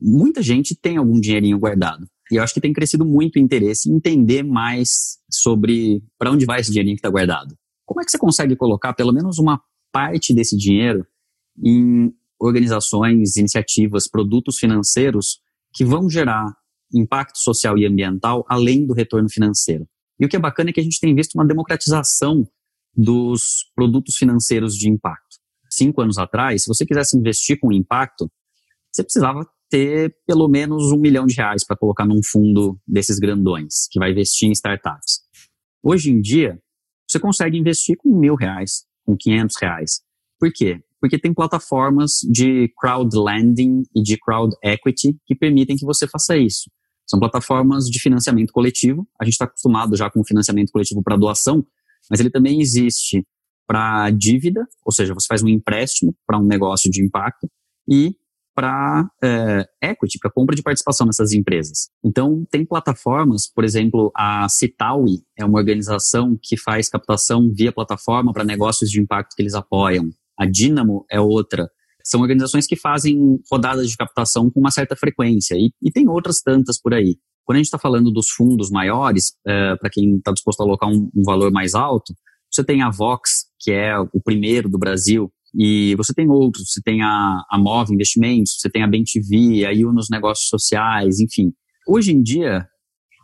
Muita 0.00 0.42
gente 0.42 0.74
tem 0.74 0.96
algum 0.96 1.20
dinheirinho 1.20 1.58
guardado. 1.58 2.06
E 2.30 2.36
eu 2.36 2.42
acho 2.42 2.54
que 2.54 2.60
tem 2.60 2.72
crescido 2.72 3.04
muito 3.04 3.36
o 3.36 3.38
interesse 3.38 3.90
em 3.90 3.96
entender 3.96 4.42
mais 4.42 5.18
sobre 5.30 6.02
para 6.18 6.30
onde 6.30 6.46
vai 6.46 6.60
esse 6.60 6.70
dinheirinho 6.70 6.96
que 6.96 7.00
está 7.00 7.10
guardado. 7.10 7.54
Como 7.86 8.00
é 8.00 8.04
que 8.04 8.10
você 8.10 8.18
consegue 8.18 8.56
colocar 8.56 8.94
pelo 8.94 9.12
menos 9.12 9.38
uma 9.38 9.60
parte 9.92 10.34
desse 10.34 10.56
dinheiro 10.56 11.06
em 11.62 12.12
organizações, 12.40 13.36
iniciativas, 13.36 14.08
produtos 14.08 14.58
financeiros 14.58 15.40
que 15.72 15.84
vão 15.84 16.10
gerar 16.10 16.52
impacto 16.92 17.38
social 17.38 17.78
e 17.78 17.86
ambiental 17.86 18.44
além 18.48 18.86
do 18.86 18.94
retorno 18.94 19.28
financeiro. 19.28 19.86
E 20.18 20.24
o 20.24 20.28
que 20.28 20.36
é 20.36 20.38
bacana 20.38 20.70
é 20.70 20.72
que 20.72 20.80
a 20.80 20.82
gente 20.82 21.00
tem 21.00 21.14
visto 21.14 21.34
uma 21.34 21.46
democratização 21.46 22.48
dos 22.96 23.70
produtos 23.74 24.16
financeiros 24.16 24.76
de 24.76 24.88
impacto. 24.88 25.36
Cinco 25.70 26.00
anos 26.00 26.18
atrás, 26.18 26.62
se 26.62 26.68
você 26.68 26.86
quisesse 26.86 27.16
investir 27.16 27.58
com 27.58 27.72
impacto, 27.72 28.30
você 28.92 29.02
precisava 29.02 29.44
ter 29.68 30.16
pelo 30.24 30.46
menos 30.46 30.92
um 30.92 30.98
milhão 30.98 31.26
de 31.26 31.34
reais 31.34 31.64
para 31.64 31.76
colocar 31.76 32.06
num 32.06 32.20
fundo 32.22 32.78
desses 32.86 33.18
grandões, 33.18 33.88
que 33.90 33.98
vai 33.98 34.12
investir 34.12 34.48
em 34.48 34.52
startups. 34.52 35.20
Hoje 35.82 36.10
em 36.10 36.20
dia, 36.20 36.60
você 37.14 37.20
consegue 37.20 37.58
investir 37.58 37.96
com 37.96 38.18
mil 38.18 38.34
reais, 38.34 38.84
com 39.04 39.16
quinhentos 39.16 39.56
reais. 39.60 40.02
Por 40.38 40.52
quê? 40.52 40.80
porque 41.04 41.18
tem 41.18 41.34
plataformas 41.34 42.12
de 42.32 42.72
crowd 42.78 43.14
lending 43.14 43.82
e 43.94 44.02
de 44.02 44.16
crowd 44.16 44.56
equity 44.64 45.14
que 45.26 45.34
permitem 45.34 45.76
que 45.76 45.84
você 45.84 46.08
faça 46.08 46.34
isso. 46.34 46.70
São 47.06 47.20
plataformas 47.20 47.84
de 47.84 48.00
financiamento 48.00 48.50
coletivo. 48.50 49.06
A 49.20 49.24
gente 49.26 49.34
está 49.34 49.44
acostumado 49.44 49.94
já 49.98 50.08
com 50.08 50.24
financiamento 50.24 50.70
coletivo 50.72 51.02
para 51.02 51.18
doação, 51.18 51.62
mas 52.10 52.20
ele 52.20 52.30
também 52.30 52.58
existe 52.58 53.22
para 53.66 54.08
dívida, 54.12 54.66
ou 54.82 54.90
seja, 54.90 55.12
você 55.12 55.26
faz 55.26 55.42
um 55.42 55.48
empréstimo 55.48 56.16
para 56.26 56.38
um 56.38 56.46
negócio 56.46 56.90
de 56.90 57.04
impacto, 57.04 57.50
e 57.86 58.16
para 58.54 59.08
é, 59.22 59.66
equity, 59.82 60.18
para 60.18 60.30
compra 60.30 60.54
de 60.54 60.62
participação 60.62 61.06
nessas 61.06 61.32
empresas. 61.32 61.88
Então, 62.04 62.46
tem 62.50 62.64
plataformas, 62.64 63.50
por 63.52 63.64
exemplo, 63.64 64.10
a 64.16 64.48
Citaui 64.48 65.22
é 65.36 65.44
uma 65.44 65.58
organização 65.58 66.38
que 66.40 66.56
faz 66.56 66.88
captação 66.88 67.50
via 67.52 67.72
plataforma 67.72 68.32
para 68.32 68.44
negócios 68.44 68.90
de 68.90 69.00
impacto 69.00 69.34
que 69.34 69.42
eles 69.42 69.54
apoiam. 69.54 70.10
A 70.38 70.46
Dynamo 70.46 71.04
é 71.10 71.20
outra. 71.20 71.68
São 72.04 72.20
organizações 72.20 72.66
que 72.66 72.76
fazem 72.76 73.40
rodadas 73.50 73.88
de 73.88 73.96
captação 73.96 74.50
com 74.50 74.60
uma 74.60 74.70
certa 74.70 74.94
frequência 74.94 75.54
e, 75.54 75.72
e 75.82 75.90
tem 75.90 76.08
outras 76.08 76.40
tantas 76.40 76.80
por 76.80 76.92
aí. 76.92 77.16
Quando 77.44 77.56
a 77.56 77.58
gente 77.58 77.66
está 77.66 77.78
falando 77.78 78.10
dos 78.10 78.28
fundos 78.28 78.70
maiores, 78.70 79.34
é, 79.46 79.76
para 79.76 79.90
quem 79.90 80.16
está 80.16 80.32
disposto 80.32 80.60
a 80.60 80.64
alocar 80.64 80.88
um, 80.88 81.10
um 81.14 81.22
valor 81.22 81.50
mais 81.50 81.74
alto, 81.74 82.14
você 82.50 82.62
tem 82.62 82.82
a 82.82 82.90
Vox, 82.90 83.46
que 83.58 83.72
é 83.72 83.98
o 83.98 84.20
primeiro 84.22 84.68
do 84.68 84.78
Brasil, 84.78 85.32
e 85.56 85.94
você 85.96 86.12
tem 86.12 86.28
outros, 86.28 86.72
você 86.72 86.80
tem 86.82 87.02
a, 87.02 87.42
a 87.48 87.58
Move 87.58 87.94
Investimentos, 87.94 88.56
você 88.58 88.68
tem 88.68 88.82
a 88.82 88.88
BenTV, 88.88 89.64
a 89.66 89.92
nos 89.92 90.10
Negócios 90.10 90.48
Sociais, 90.48 91.20
enfim. 91.20 91.52
Hoje 91.86 92.12
em 92.12 92.22
dia, 92.22 92.66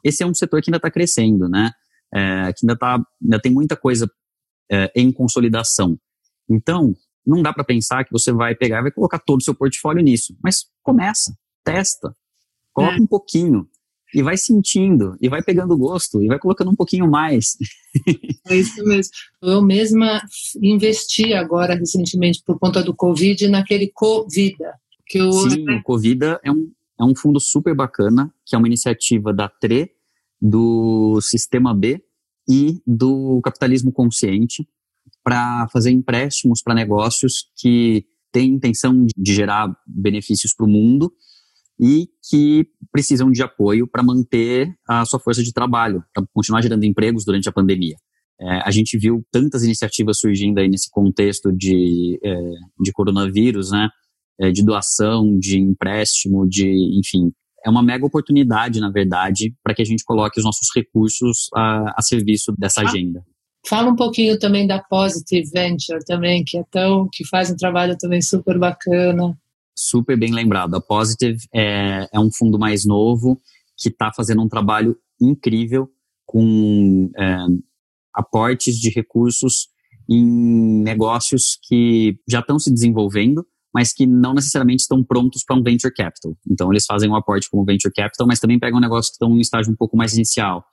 esse 0.04 0.22
é 0.22 0.26
um 0.26 0.34
setor 0.34 0.62
que 0.62 0.70
ainda 0.70 0.76
está 0.76 0.90
crescendo, 0.90 1.48
né? 1.48 1.72
É, 2.14 2.52
que 2.52 2.64
ainda, 2.64 2.76
tá, 2.76 3.00
ainda 3.22 3.40
tem 3.40 3.52
muita 3.52 3.76
coisa 3.76 4.08
é, 4.70 4.90
em 4.94 5.12
consolidação. 5.12 5.98
Então, 6.48 6.94
não 7.26 7.42
dá 7.42 7.52
para 7.52 7.64
pensar 7.64 8.04
que 8.04 8.12
você 8.12 8.32
vai 8.32 8.54
pegar 8.54 8.78
e 8.78 8.82
vai 8.82 8.92
colocar 8.92 9.18
todo 9.18 9.40
o 9.40 9.44
seu 9.44 9.54
portfólio 9.54 10.02
nisso. 10.02 10.36
Mas 10.42 10.66
começa, 10.82 11.36
testa, 11.64 12.14
coloca 12.72 12.96
é. 12.96 13.00
um 13.00 13.06
pouquinho 13.06 13.68
e 14.14 14.22
vai 14.22 14.36
sentindo, 14.36 15.16
e 15.20 15.28
vai 15.28 15.42
pegando 15.42 15.76
gosto, 15.76 16.22
e 16.22 16.26
vai 16.26 16.38
colocando 16.38 16.70
um 16.70 16.76
pouquinho 16.76 17.08
mais. 17.08 17.56
É 18.48 18.56
isso 18.56 18.82
mesmo. 18.84 19.12
Eu 19.42 19.62
mesma 19.62 20.20
investi 20.62 21.32
agora, 21.32 21.74
recentemente, 21.74 22.42
por 22.44 22.58
conta 22.58 22.82
do 22.82 22.94
Covid, 22.94 23.48
naquele 23.48 23.88
Covida. 23.88 24.74
Que 25.06 25.18
eu... 25.18 25.32
Sim, 25.32 25.64
o 25.70 25.82
Covida 25.82 26.40
é 26.44 26.50
um, 26.50 26.70
é 26.98 27.04
um 27.04 27.14
fundo 27.14 27.40
super 27.40 27.74
bacana, 27.74 28.32
que 28.44 28.54
é 28.54 28.58
uma 28.58 28.68
iniciativa 28.68 29.32
da 29.32 29.48
TRE, 29.48 29.90
do 30.40 31.20
Sistema 31.20 31.74
B 31.74 32.02
e 32.48 32.80
do 32.86 33.40
Capitalismo 33.42 33.92
Consciente, 33.92 34.66
para 35.22 35.68
fazer 35.68 35.90
empréstimos 35.90 36.62
para 36.62 36.74
negócios 36.74 37.50
que 37.56 38.06
têm 38.32 38.54
intenção 38.54 39.04
de 39.04 39.34
gerar 39.34 39.68
benefícios 39.86 40.54
para 40.54 40.64
o 40.64 40.68
mundo 40.68 41.12
e 41.80 42.08
que 42.28 42.66
precisam 42.92 43.30
de 43.30 43.42
apoio 43.42 43.86
para 43.86 44.02
manter 44.02 44.68
a 44.86 45.04
sua 45.06 45.18
força 45.18 45.42
de 45.42 45.52
trabalho, 45.52 46.04
para 46.12 46.22
continuar 46.34 46.60
gerando 46.60 46.84
empregos 46.84 47.24
durante 47.24 47.48
a 47.48 47.52
pandemia. 47.52 47.96
É, 48.38 48.60
a 48.64 48.70
gente 48.70 48.98
viu 48.98 49.24
tantas 49.32 49.64
iniciativas 49.64 50.18
surgindo 50.20 50.58
aí 50.58 50.68
nesse 50.68 50.90
contexto 50.90 51.50
de, 51.50 52.18
é, 52.22 52.36
de 52.82 52.92
coronavírus, 52.92 53.70
né? 53.70 53.88
É, 54.38 54.50
de 54.50 54.64
doação, 54.64 55.38
de 55.38 55.58
empréstimo, 55.58 56.48
de, 56.48 56.66
enfim, 56.98 57.30
é 57.64 57.68
uma 57.68 57.82
mega 57.82 58.06
oportunidade, 58.06 58.80
na 58.80 58.90
verdade, 58.90 59.54
para 59.62 59.74
que 59.74 59.82
a 59.82 59.84
gente 59.84 60.02
coloque 60.02 60.38
os 60.38 60.44
nossos 60.44 60.68
recursos 60.74 61.48
a, 61.54 61.94
a 61.98 62.02
serviço 62.02 62.52
dessa 62.58 62.80
agenda. 62.80 63.22
Fala 63.66 63.90
um 63.90 63.96
pouquinho 63.96 64.38
também 64.38 64.66
da 64.66 64.82
Positive 64.82 65.50
Venture 65.52 66.02
também, 66.06 66.42
que 66.42 66.56
é 66.56 66.64
tão, 66.70 67.06
que 67.12 67.26
faz 67.26 67.50
um 67.50 67.56
trabalho 67.56 67.96
também 67.98 68.22
super 68.22 68.58
bacana 68.58 69.36
super 69.76 70.18
bem 70.18 70.32
lembrado. 70.32 70.74
A 70.74 70.80
Positive 70.80 71.38
é, 71.54 72.08
é 72.12 72.20
um 72.20 72.30
fundo 72.32 72.58
mais 72.58 72.84
novo 72.84 73.40
que 73.76 73.88
está 73.88 74.12
fazendo 74.12 74.42
um 74.42 74.48
trabalho 74.48 74.96
incrível 75.20 75.90
com 76.26 77.10
é, 77.16 77.36
aportes 78.14 78.76
de 78.76 78.90
recursos 78.90 79.68
em 80.08 80.82
negócios 80.82 81.58
que 81.62 82.18
já 82.28 82.40
estão 82.40 82.58
se 82.58 82.72
desenvolvendo, 82.72 83.46
mas 83.72 83.92
que 83.92 84.06
não 84.06 84.34
necessariamente 84.34 84.82
estão 84.82 85.02
prontos 85.04 85.44
para 85.44 85.56
um 85.56 85.62
venture 85.62 85.94
capital. 85.94 86.36
Então, 86.50 86.72
eles 86.72 86.84
fazem 86.84 87.08
um 87.08 87.14
aporte 87.14 87.48
como 87.48 87.64
venture 87.64 87.92
capital, 87.94 88.26
mas 88.26 88.40
também 88.40 88.58
pegam 88.58 88.80
negócios 88.80 89.10
que 89.10 89.14
estão 89.14 89.36
em 89.36 89.40
estágio 89.40 89.72
um 89.72 89.76
pouco 89.76 89.96
mais 89.96 90.14
inicial 90.14 90.64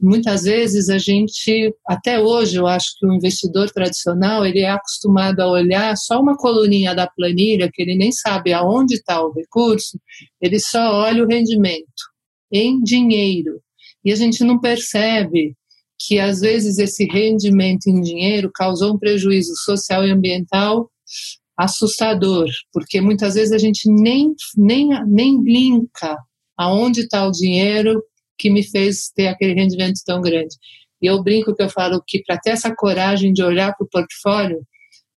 muitas 0.00 0.42
vezes 0.42 0.88
a 0.88 0.98
gente, 0.98 1.74
até 1.86 2.20
hoje, 2.20 2.56
eu 2.56 2.66
acho 2.66 2.98
que 2.98 3.06
o 3.06 3.12
investidor 3.12 3.70
tradicional 3.70 4.44
ele 4.44 4.60
é 4.60 4.70
acostumado 4.70 5.40
a 5.40 5.50
olhar 5.50 5.96
só 5.96 6.20
uma 6.20 6.36
coluninha 6.36 6.94
da 6.94 7.06
planilha, 7.06 7.70
que 7.72 7.82
ele 7.82 7.96
nem 7.96 8.12
sabe 8.12 8.52
aonde 8.52 8.94
está 8.94 9.22
o 9.22 9.32
recurso, 9.32 9.98
ele 10.40 10.58
só 10.58 10.94
olha 10.94 11.24
o 11.24 11.28
rendimento 11.28 11.84
em 12.52 12.80
dinheiro. 12.82 13.60
E 14.04 14.12
a 14.12 14.16
gente 14.16 14.44
não 14.44 14.60
percebe 14.60 15.54
que, 15.98 16.18
às 16.18 16.40
vezes, 16.40 16.78
esse 16.78 17.04
rendimento 17.06 17.86
em 17.86 18.00
dinheiro 18.00 18.50
causou 18.52 18.94
um 18.94 18.98
prejuízo 18.98 19.54
social 19.64 20.06
e 20.06 20.10
ambiental 20.10 20.90
assustador, 21.56 22.48
porque 22.72 23.00
muitas 23.00 23.34
vezes 23.34 23.52
a 23.52 23.58
gente 23.58 23.88
nem, 23.88 24.34
nem, 24.56 24.88
nem 25.06 25.40
linka 25.42 26.18
aonde 26.56 27.02
está 27.02 27.26
o 27.26 27.30
dinheiro 27.30 28.02
que 28.38 28.50
me 28.50 28.62
fez 28.62 29.10
ter 29.14 29.28
aquele 29.28 29.54
rendimento 29.54 30.00
tão 30.04 30.20
grande. 30.20 30.54
E 31.00 31.06
eu 31.06 31.22
brinco 31.22 31.54
que 31.54 31.62
eu 31.62 31.68
falo 31.68 32.02
que 32.06 32.22
para 32.24 32.38
ter 32.38 32.50
essa 32.50 32.74
coragem 32.74 33.32
de 33.32 33.42
olhar 33.42 33.74
para 33.74 33.84
o 33.84 33.88
portfólio, 33.88 34.66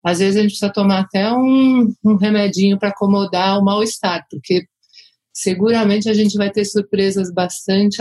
às 0.04 0.18
vezes 0.18 0.36
a 0.36 0.42
gente 0.42 0.50
precisa 0.50 0.72
tomar 0.72 1.00
até 1.00 1.32
um, 1.32 1.92
um 2.04 2.16
remedinho 2.16 2.78
para 2.78 2.90
acomodar 2.90 3.58
o 3.58 3.64
mal-estar, 3.64 4.26
porque 4.30 4.64
seguramente 5.32 6.08
a 6.08 6.14
gente 6.14 6.36
vai 6.36 6.50
ter 6.50 6.64
surpresas 6.64 7.32
bastante 7.32 7.98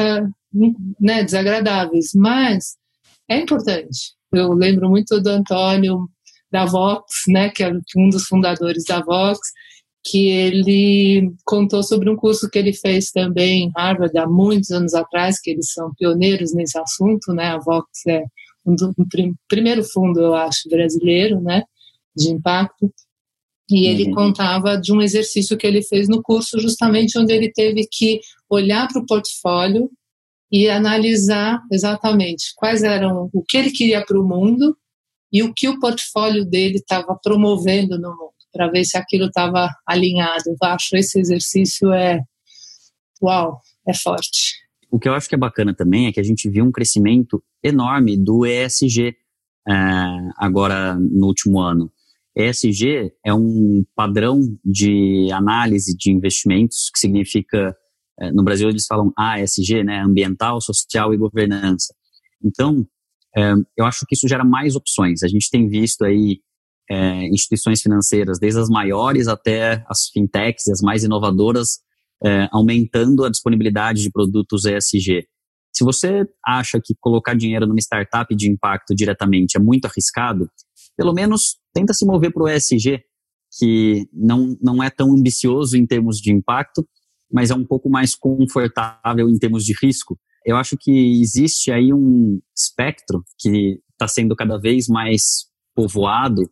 né, 1.00 1.24
desagradáveis, 1.24 2.12
mas 2.16 2.76
é 3.30 3.38
importante. 3.38 4.16
Eu 4.34 4.54
lembro 4.54 4.90
muito 4.90 5.22
do 5.22 5.30
Antônio 5.30 6.10
da 6.52 6.66
Vox, 6.66 7.06
né, 7.28 7.50
que 7.50 7.64
é 7.64 7.72
um 7.96 8.10
dos 8.10 8.26
fundadores 8.26 8.84
da 8.86 9.02
Vox, 9.02 9.40
que 10.10 10.30
ele 10.30 11.34
contou 11.44 11.84
sobre 11.84 12.10
um 12.10 12.16
curso 12.16 12.50
que 12.50 12.58
ele 12.58 12.72
fez 12.72 13.12
também 13.12 13.64
em 13.64 13.72
Harvard 13.76 14.18
há 14.18 14.26
muitos 14.26 14.72
anos 14.72 14.94
atrás, 14.94 15.40
que 15.40 15.52
eles 15.52 15.72
são 15.74 15.94
pioneiros 15.96 16.54
nesse 16.54 16.80
assunto, 16.80 17.34
né? 17.34 17.48
A 17.48 17.58
Vox 17.58 17.86
é 18.08 18.24
um 18.66 18.74
do, 18.74 18.94
um 18.98 19.08
prim, 19.08 19.34
primeiro 19.50 19.84
fundo, 19.84 20.22
eu 20.22 20.34
acho, 20.34 20.70
brasileiro, 20.70 21.42
né, 21.42 21.64
de 22.16 22.30
impacto. 22.32 22.92
E 23.70 23.86
ele 23.86 24.06
uhum. 24.06 24.16
contava 24.16 24.78
de 24.78 24.94
um 24.94 25.02
exercício 25.02 25.58
que 25.58 25.68
ele 25.68 25.82
fez 25.82 26.08
no 26.08 26.22
curso, 26.22 26.58
justamente 26.60 27.20
onde 27.20 27.34
ele 27.34 27.52
teve 27.52 27.86
que 27.92 28.22
olhar 28.50 28.88
para 28.88 29.02
o 29.02 29.06
portfólio 29.06 29.92
e 30.50 30.70
analisar 30.70 31.62
exatamente 31.70 32.54
quais 32.56 32.82
eram 32.82 33.30
o 33.34 33.44
que 33.44 33.58
ele 33.58 33.72
queria 33.72 34.06
para 34.06 34.18
o 34.18 34.26
mundo 34.26 34.78
e 35.34 35.44
o 35.44 35.54
que 35.54 35.68
o 35.68 35.80
portfólio 35.80 36.46
dele 36.46 36.78
estava 36.78 37.14
promovendo 37.22 38.00
no 38.00 38.10
mundo 38.12 38.37
para 38.52 38.70
ver 38.70 38.84
se 38.86 38.98
aquilo 38.98 39.26
estava 39.26 39.70
alinhado. 39.86 40.44
Eu 40.48 40.58
acho 40.64 40.96
esse 40.96 41.20
exercício 41.20 41.92
é 41.92 42.22
uau, 43.22 43.60
é 43.88 43.94
forte. 43.94 44.56
O 44.90 45.00
que 45.00 45.10
eu 45.10 45.14
acho 45.14 45.28
que 45.28 45.36
é 45.36 45.38
bacana 45.38 45.76
também 45.76 46.08
é 46.08 46.12
que 46.12 46.20
a 46.20 46.24
gente 46.24 46.50
viu 46.50 46.64
um 46.64 46.72
crescimento 46.72 47.44
enorme 47.64 48.18
do 48.18 48.46
ESG 48.46 49.16
é, 49.68 49.74
agora 50.38 50.96
no 50.96 51.28
último 51.28 51.60
ano. 51.60 51.92
ESG 52.36 53.12
é 53.26 53.34
um 53.34 53.84
padrão 53.96 54.40
de 54.64 55.28
análise 55.32 55.96
de 55.98 56.12
investimentos 56.12 56.90
que 56.94 57.00
significa, 57.00 57.76
é, 58.20 58.32
no 58.32 58.44
Brasil 58.44 58.70
eles 58.70 58.86
falam 58.86 59.12
ASG, 59.18 59.84
né, 59.84 60.02
ambiental, 60.02 60.62
social 60.62 61.14
e 61.14 61.18
governança. 61.18 61.94
Então, 62.44 62.88
é, 63.36 63.54
eu 63.76 63.86
acho 63.86 64.06
que 64.08 64.16
isso 64.16 64.28
gera 64.28 64.46
mais 64.46 64.76
opções. 64.76 65.24
A 65.24 65.28
gente 65.28 65.50
tem 65.50 65.68
visto 65.68 66.06
aí 66.06 66.40
é, 66.90 67.28
instituições 67.28 67.82
financeiras, 67.82 68.40
desde 68.40 68.60
as 68.60 68.70
maiores 68.70 69.28
até 69.28 69.84
as 69.88 70.08
fintechs 70.08 70.68
e 70.68 70.72
as 70.72 70.82
mais 70.82 71.04
inovadoras, 71.04 71.80
é, 72.24 72.48
aumentando 72.52 73.24
a 73.26 73.30
disponibilidade 73.30 74.02
de 74.02 74.12
produtos 74.12 74.66
ESG. 74.66 75.28
Se 75.74 75.84
você 75.84 76.26
acha 76.46 76.80
que 76.84 76.96
colocar 77.00 77.36
dinheiro 77.36 77.68
numa 77.68 77.80
startup 77.80 78.34
de 78.36 78.50
impacto 78.50 78.96
diretamente 78.96 79.58
é 79.58 79.60
muito 79.60 79.86
arriscado, 79.86 80.50
pelo 80.96 81.14
menos 81.14 81.58
tenta 81.74 81.94
se 81.94 82.06
mover 82.06 82.34
para 82.34 82.44
o 82.44 82.48
ESG, 82.48 83.04
que 83.60 84.08
não, 84.12 84.58
não 84.62 84.82
é 84.82 84.90
tão 84.90 85.12
ambicioso 85.12 85.78
em 85.78 85.86
termos 85.86 86.18
de 86.18 86.32
impacto, 86.32 86.88
mas 87.32 87.52
é 87.52 87.56
um 87.56 87.66
pouco 87.66 87.90
mais 87.90 88.16
confortável 88.16 89.30
em 89.30 89.38
termos 89.38 89.64
de 89.64 89.76
risco. 89.82 90.18
Eu 90.46 90.56
acho 90.56 90.76
que 90.80 91.22
existe 91.22 91.72
aí 91.72 91.94
um 91.94 92.40
espectro 92.56 93.24
que 93.38 93.80
está 93.92 94.08
sendo 94.08 94.36
cada 94.36 94.58
vez 94.58 94.88
mais 94.88 95.22
povoado 95.76 96.50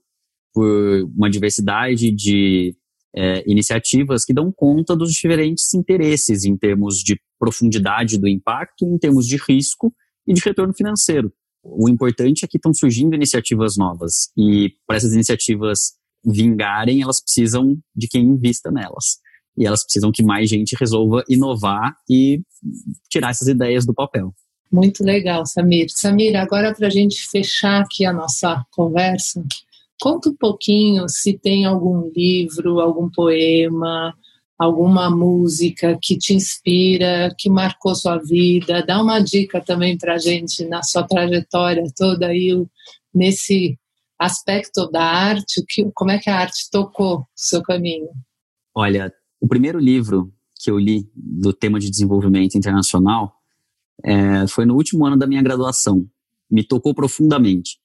por 0.56 1.04
uma 1.13 1.30
diversidade 1.30 2.10
de 2.12 2.74
é, 3.13 3.44
iniciativas 3.46 4.24
que 4.24 4.34
dão 4.34 4.50
conta 4.52 4.96
dos 4.96 5.12
diferentes 5.12 5.74
interesses 5.74 6.46
em 6.46 6.56
termos 6.56 7.00
de 7.00 7.20
profundidade 7.38 8.18
do 8.18 8.28
impacto, 8.28 8.86
em 8.86 8.98
termos 8.98 9.28
de 9.28 9.36
risco 9.36 9.94
e 10.26 10.34
de 10.34 10.41
retorno 10.41 10.74
financeiro. 10.74 11.32
O 11.62 11.89
importante 11.89 12.46
é 12.46 12.48
que 12.48 12.58
estão 12.58 12.74
surgindo 12.74 13.13
iniciativas 13.13 13.76
novas 13.76 14.32
e 14.38 14.74
para 14.88 14.96
essas 14.96 15.13
iniciativas 15.13 15.94
vingarem, 16.26 17.02
elas 17.02 17.22
precisam 17.22 17.78
de 17.94 18.08
quem 18.08 18.24
invista 18.24 18.72
nelas. 18.72 19.20
E 19.58 19.65
elas 19.65 19.84
precisam 19.84 20.12
que 20.12 20.24
mais 20.24 20.50
gente 20.50 20.76
resolva 20.80 21.24
inovar 21.30 21.96
e 22.10 22.41
tirar 23.10 23.32
essas 23.32 23.48
ideias 23.48 23.86
do 23.86 23.94
papel. 23.94 24.34
Muito 24.72 25.04
legal, 25.04 25.46
Samir. 25.46 25.88
Samir, 25.89 26.36
agora 26.36 26.74
para 26.74 26.88
a 26.88 26.89
gente 26.89 27.28
fechar 27.30 27.82
aqui 27.82 28.06
a 28.06 28.12
nossa 28.12 28.65
conversa, 28.72 29.44
Conta 29.99 30.29
um 30.29 30.36
pouquinho 30.36 31.08
se 31.08 31.38
tem 31.38 31.65
algum 31.65 32.12
livro, 32.15 32.79
algum 32.79 33.10
poema, 33.10 34.13
alguma 34.58 35.10
música 35.10 35.97
que 36.01 36.17
te 36.17 36.34
inspira, 36.34 37.34
que 37.38 37.49
marcou 37.49 37.95
sua 37.95 38.17
vida. 38.17 38.86
Dá 38.86 39.01
uma 39.01 39.19
dica 39.19 39.62
também 39.62 39.97
para 39.97 40.17
gente 40.17 40.65
na 40.65 40.84
sua 40.84 41.03
trajetória 41.03 41.84
toda 41.95 42.27
aí, 42.27 42.65
nesse 43.13 43.77
aspecto 44.17 44.89
da 44.89 45.03
arte, 45.03 45.63
que, 45.67 45.89
como 45.93 46.12
é 46.12 46.19
que 46.19 46.29
a 46.29 46.39
arte 46.39 46.69
tocou 46.71 47.19
o 47.19 47.25
seu 47.36 47.62
caminho? 47.62 48.10
Olha, 48.73 49.13
o 49.39 49.47
primeiro 49.47 49.79
livro 49.79 50.34
que 50.62 50.71
eu 50.71 50.79
li 50.79 51.10
do 51.13 51.53
tema 51.53 51.79
de 51.79 51.89
desenvolvimento 51.89 52.55
internacional 52.55 53.36
é, 54.03 54.47
foi 54.47 54.65
no 54.65 54.75
último 54.75 55.05
ano 55.05 55.17
da 55.17 55.27
minha 55.27 55.41
graduação. 55.41 56.08
Me 56.49 56.63
tocou 56.63 56.93
profundamente, 56.93 57.77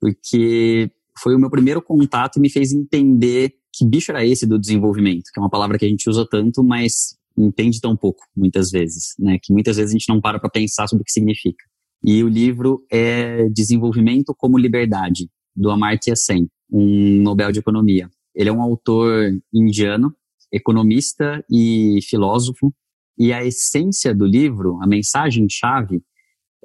porque 0.00 0.90
foi 1.18 1.34
o 1.34 1.38
meu 1.38 1.50
primeiro 1.50 1.82
contato 1.82 2.36
e 2.36 2.40
me 2.40 2.50
fez 2.50 2.72
entender 2.72 3.54
que 3.72 3.86
bicho 3.86 4.10
era 4.10 4.24
esse 4.24 4.46
do 4.46 4.58
desenvolvimento, 4.58 5.30
que 5.32 5.38
é 5.38 5.42
uma 5.42 5.50
palavra 5.50 5.78
que 5.78 5.84
a 5.84 5.88
gente 5.88 6.08
usa 6.08 6.26
tanto, 6.28 6.62
mas 6.62 7.16
entende 7.36 7.80
tão 7.80 7.96
pouco, 7.96 8.24
muitas 8.36 8.70
vezes, 8.70 9.14
né? 9.18 9.38
Que 9.42 9.52
muitas 9.52 9.76
vezes 9.76 9.92
a 9.92 9.98
gente 9.98 10.08
não 10.08 10.20
para 10.20 10.38
para 10.38 10.50
pensar 10.50 10.88
sobre 10.88 11.02
o 11.02 11.04
que 11.04 11.12
significa. 11.12 11.64
E 12.02 12.24
o 12.24 12.28
livro 12.28 12.84
é 12.90 13.48
Desenvolvimento 13.48 14.34
como 14.36 14.58
Liberdade, 14.58 15.28
do 15.54 15.70
Amartya 15.70 16.16
Sen, 16.16 16.48
um 16.70 17.22
Nobel 17.22 17.52
de 17.52 17.58
Economia. 17.58 18.08
Ele 18.34 18.48
é 18.48 18.52
um 18.52 18.62
autor 18.62 19.30
indiano, 19.52 20.14
economista 20.52 21.44
e 21.50 21.98
filósofo, 22.08 22.72
e 23.18 23.32
a 23.32 23.44
essência 23.44 24.14
do 24.14 24.24
livro, 24.24 24.78
a 24.82 24.86
mensagem-chave, 24.86 26.02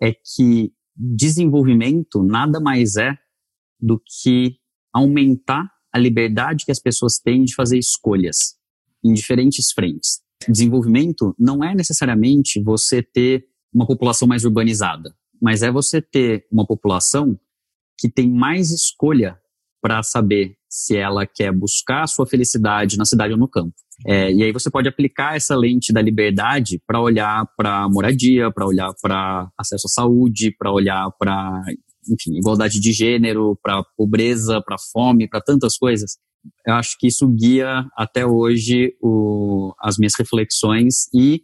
é 0.02 0.14
que 0.14 0.72
desenvolvimento 0.96 2.24
nada 2.24 2.60
mais 2.60 2.96
é 2.96 3.18
do 3.86 4.02
que 4.22 4.58
aumentar 4.92 5.70
a 5.94 6.00
liberdade 6.00 6.66
que 6.66 6.72
as 6.72 6.80
pessoas 6.80 7.20
têm 7.20 7.44
de 7.44 7.54
fazer 7.54 7.78
escolhas 7.78 8.56
em 9.04 9.14
diferentes 9.14 9.72
frentes. 9.72 10.22
Desenvolvimento 10.50 11.36
não 11.38 11.64
é 11.64 11.76
necessariamente 11.76 12.62
você 12.62 13.04
ter 13.04 13.46
uma 13.74 13.86
população 13.86 14.28
mais 14.28 14.44
urbanizada, 14.44 15.16
mas 15.42 15.62
é 15.62 15.72
você 15.72 16.02
ter 16.02 16.48
uma 16.52 16.66
população 16.66 17.40
que 17.98 18.10
tem 18.10 18.30
mais 18.30 18.72
escolha 18.72 19.40
para 19.82 20.02
saber 20.02 20.58
se 20.68 20.98
ela 20.98 21.26
quer 21.26 21.54
buscar 21.54 22.04
a 22.04 22.08
sua 22.08 22.26
felicidade 22.26 22.98
na 22.98 23.06
cidade 23.06 23.34
ou 23.34 23.40
no 23.40 23.48
campo. 23.48 23.76
É, 24.06 24.32
e 24.32 24.44
aí 24.44 24.52
você 24.52 24.70
pode 24.70 24.90
aplicar 24.90 25.38
essa 25.38 25.56
lente 25.56 25.94
da 25.94 26.02
liberdade 26.02 26.82
para 26.86 27.00
olhar 27.00 27.48
para 27.56 27.88
moradia, 27.88 28.52
para 28.52 28.66
olhar 28.66 28.92
para 29.02 29.50
acesso 29.58 29.88
à 29.88 29.90
saúde, 29.90 30.54
para 30.58 30.72
olhar 30.72 31.10
para 31.18 31.64
enfim, 32.10 32.38
igualdade 32.38 32.80
de 32.80 32.92
gênero, 32.92 33.58
para 33.62 33.84
pobreza, 33.98 34.62
para 34.62 34.78
fome, 34.92 35.28
para 35.28 35.42
tantas 35.42 35.78
coisas. 35.78 36.18
Eu 36.66 36.76
acho 36.76 36.98
que 37.00 37.08
isso 37.08 37.28
guia 37.28 37.86
até 37.98 38.26
hoje 38.26 38.96
o, 39.02 39.74
as 39.80 39.98
minhas 39.98 40.14
reflexões 40.18 41.08
e 41.14 41.42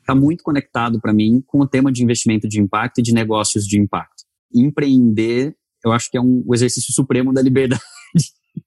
está 0.00 0.14
muito 0.14 0.42
conectado 0.42 1.00
para 1.00 1.12
mim 1.12 1.42
com 1.46 1.60
o 1.60 1.66
tema 1.66 1.92
de 1.92 2.02
investimento 2.02 2.48
de 2.48 2.60
impacto 2.60 2.98
e 2.98 3.02
de 3.02 3.12
negócios 3.12 3.64
de 3.64 3.78
impacto. 3.78 4.24
Empreender, 4.52 5.56
eu 5.84 5.92
acho 5.92 6.10
que 6.10 6.16
é 6.16 6.20
um, 6.20 6.42
o 6.46 6.54
exercício 6.54 6.92
supremo 6.92 7.32
da 7.32 7.40
liberdade. 7.40 7.80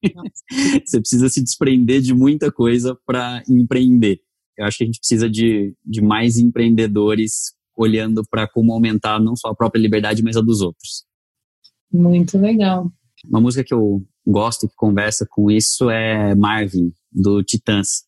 Você 0.85 0.99
precisa 0.99 1.29
se 1.29 1.43
desprender 1.43 2.01
de 2.01 2.13
muita 2.13 2.51
coisa 2.51 2.97
para 3.05 3.43
empreender. 3.49 4.19
Eu 4.57 4.65
acho 4.65 4.77
que 4.77 4.83
a 4.83 4.87
gente 4.87 4.99
precisa 4.99 5.29
de, 5.29 5.75
de 5.85 6.01
mais 6.01 6.37
empreendedores 6.37 7.53
olhando 7.75 8.23
para 8.29 8.47
como 8.47 8.71
aumentar 8.71 9.19
não 9.19 9.35
só 9.35 9.49
a 9.49 9.55
própria 9.55 9.81
liberdade, 9.81 10.23
mas 10.23 10.37
a 10.37 10.41
dos 10.41 10.61
outros. 10.61 11.05
Muito 11.91 12.37
legal. 12.37 12.91
Uma 13.27 13.41
música 13.41 13.63
que 13.63 13.73
eu 13.73 14.05
gosto 14.25 14.67
que 14.67 14.75
conversa 14.75 15.25
com 15.29 15.49
isso 15.49 15.89
é 15.89 16.35
Marvin, 16.35 16.91
do 17.11 17.43
Titãs. 17.43 18.03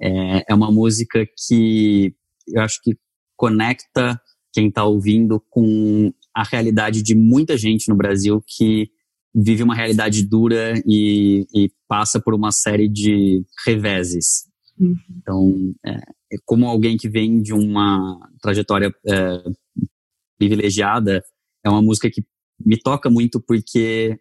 É, 0.00 0.52
é 0.52 0.54
uma 0.54 0.70
música 0.70 1.26
que 1.46 2.14
eu 2.48 2.62
acho 2.62 2.80
que 2.82 2.96
conecta 3.36 4.20
quem 4.52 4.68
está 4.68 4.84
ouvindo 4.84 5.42
com 5.50 6.12
a 6.34 6.42
realidade 6.42 7.02
de 7.02 7.14
muita 7.14 7.56
gente 7.56 7.88
no 7.88 7.96
Brasil 7.96 8.42
que 8.46 8.90
vive 9.34 9.62
uma 9.62 9.74
realidade 9.74 10.24
dura 10.26 10.74
e, 10.86 11.46
e 11.54 11.70
passa 11.88 12.20
por 12.20 12.34
uma 12.34 12.52
série 12.52 12.88
de 12.88 13.44
reveses. 13.66 14.48
Uhum. 14.78 14.96
Então, 15.18 15.74
é, 15.84 15.90
é, 15.90 16.36
como 16.44 16.66
alguém 16.66 16.96
que 16.96 17.08
vem 17.08 17.42
de 17.42 17.52
uma 17.52 18.18
trajetória 18.40 18.94
é, 19.06 19.44
privilegiada, 20.38 21.22
é 21.64 21.70
uma 21.70 21.82
música 21.82 22.10
que 22.10 22.24
me 22.58 22.78
toca 22.78 23.10
muito 23.10 23.40
porque 23.40 24.18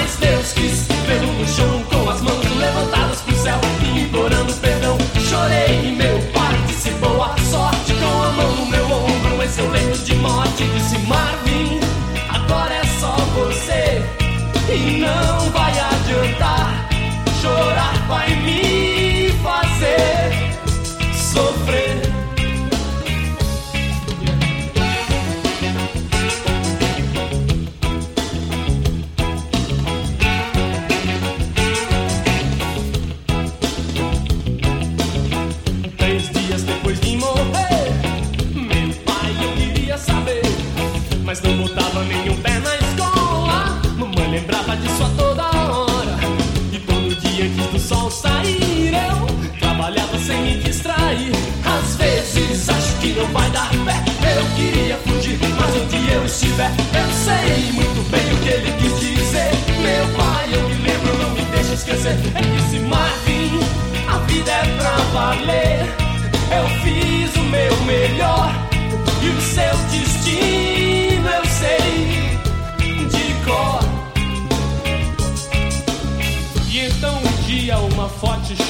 still 0.08 0.57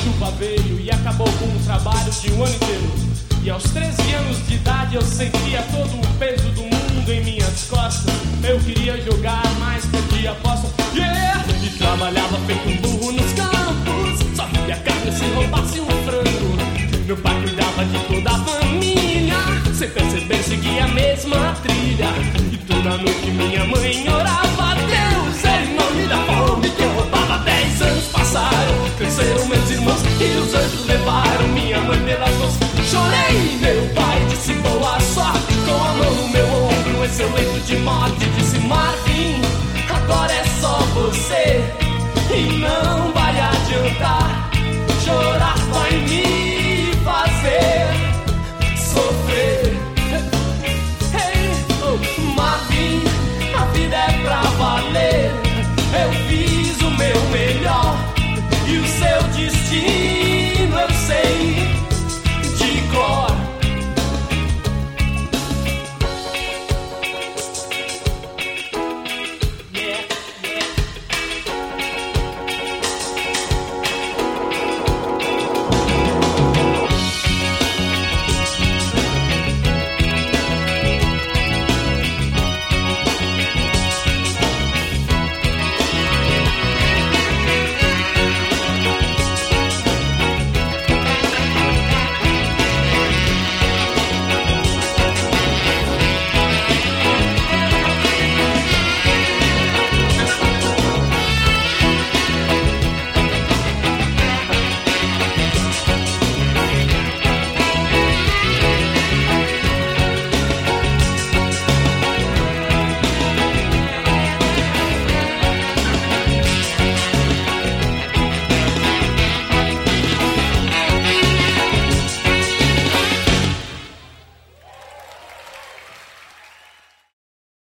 chuva 0.08 0.32
veio 0.40 0.80
e 0.80 0.90
acabou 0.90 1.28
com 1.34 1.46
um 1.46 1.64
trabalho 1.66 2.12
de 2.12 2.32
um 2.32 2.44
ano 2.44 2.56
inteiro. 2.56 2.92
E 3.44 3.50
aos 3.50 3.64
13 3.64 4.14
anos 4.14 4.48
de 4.48 4.56
idade 4.56 4.96
eu 4.96 5.02
sentia 5.02 5.62
todo 5.72 6.00
o 6.00 6.14
peso 6.18 6.48
do 6.50 6.62
mundo 6.62 7.12
em 7.12 7.24
minhas 7.24 7.66
costas. 7.70 8.14
Eu 8.44 8.58
queria 8.60 9.02
jogar 9.02 9.44
mais 9.60 9.86
podia 9.86 10.32
aposta. 10.32 10.68
Yeah! 10.94 11.44
E 11.64 11.70
trabalhava 11.78 12.38
feito 12.46 12.70
um 12.70 12.78
burro 12.78 13.12
nos 13.12 13.34
campos. 13.34 14.36
Só 14.36 14.46
que 14.46 14.72
a 14.72 14.78
carne 14.78 15.12
se 15.12 15.26
roubasse 15.34 15.80
um 15.82 15.88
frango. 16.06 17.06
Meu 17.06 17.18
pai 17.18 17.42
cuidava 17.42 17.86
de 17.86 18.00
toda 18.00 18.30
a 18.30 18.40
família. 18.46 19.36
Sem 19.74 19.90
perceber, 19.90 20.44
seguia 20.44 20.86
a 20.86 20.88
mesma 20.88 21.56
trilha. 21.64 22.08
E 22.52 22.58
toda 22.58 22.98
noite 22.98 23.32
minha 23.32 23.66
mãe 23.66 24.08
orava. 24.10 24.47
seu 37.18 37.34
leito 37.34 37.60
de 37.62 37.78
morte 37.78 38.30
disse 38.38 38.60
Marvin, 38.60 39.42
agora 39.90 40.32
é 40.32 40.44
só 40.62 40.78
você 40.94 41.64
e 42.32 42.60
não 42.60 43.12
vai 43.12 43.40
adiantar 43.40 44.48
chorar 45.04 45.58
vai 45.72 45.92
me 45.94 46.94
fazer 47.04 47.88
sofrer. 48.78 49.74
Hey, 51.12 51.50
oh, 51.82 52.36
Marvin, 52.36 53.02
a 53.60 53.66
vida 53.74 53.96
é 53.96 54.24
pra 54.24 54.42
valer. 54.42 55.32
Eu 56.00 56.12
fiz 56.28 56.80
o 56.84 56.92
meu 56.92 57.20
melhor 57.32 57.98
e 58.68 58.78
o 58.78 58.86
seu 58.86 59.24
destino 59.34 60.80
eu 60.80 60.90
sei. 60.94 61.67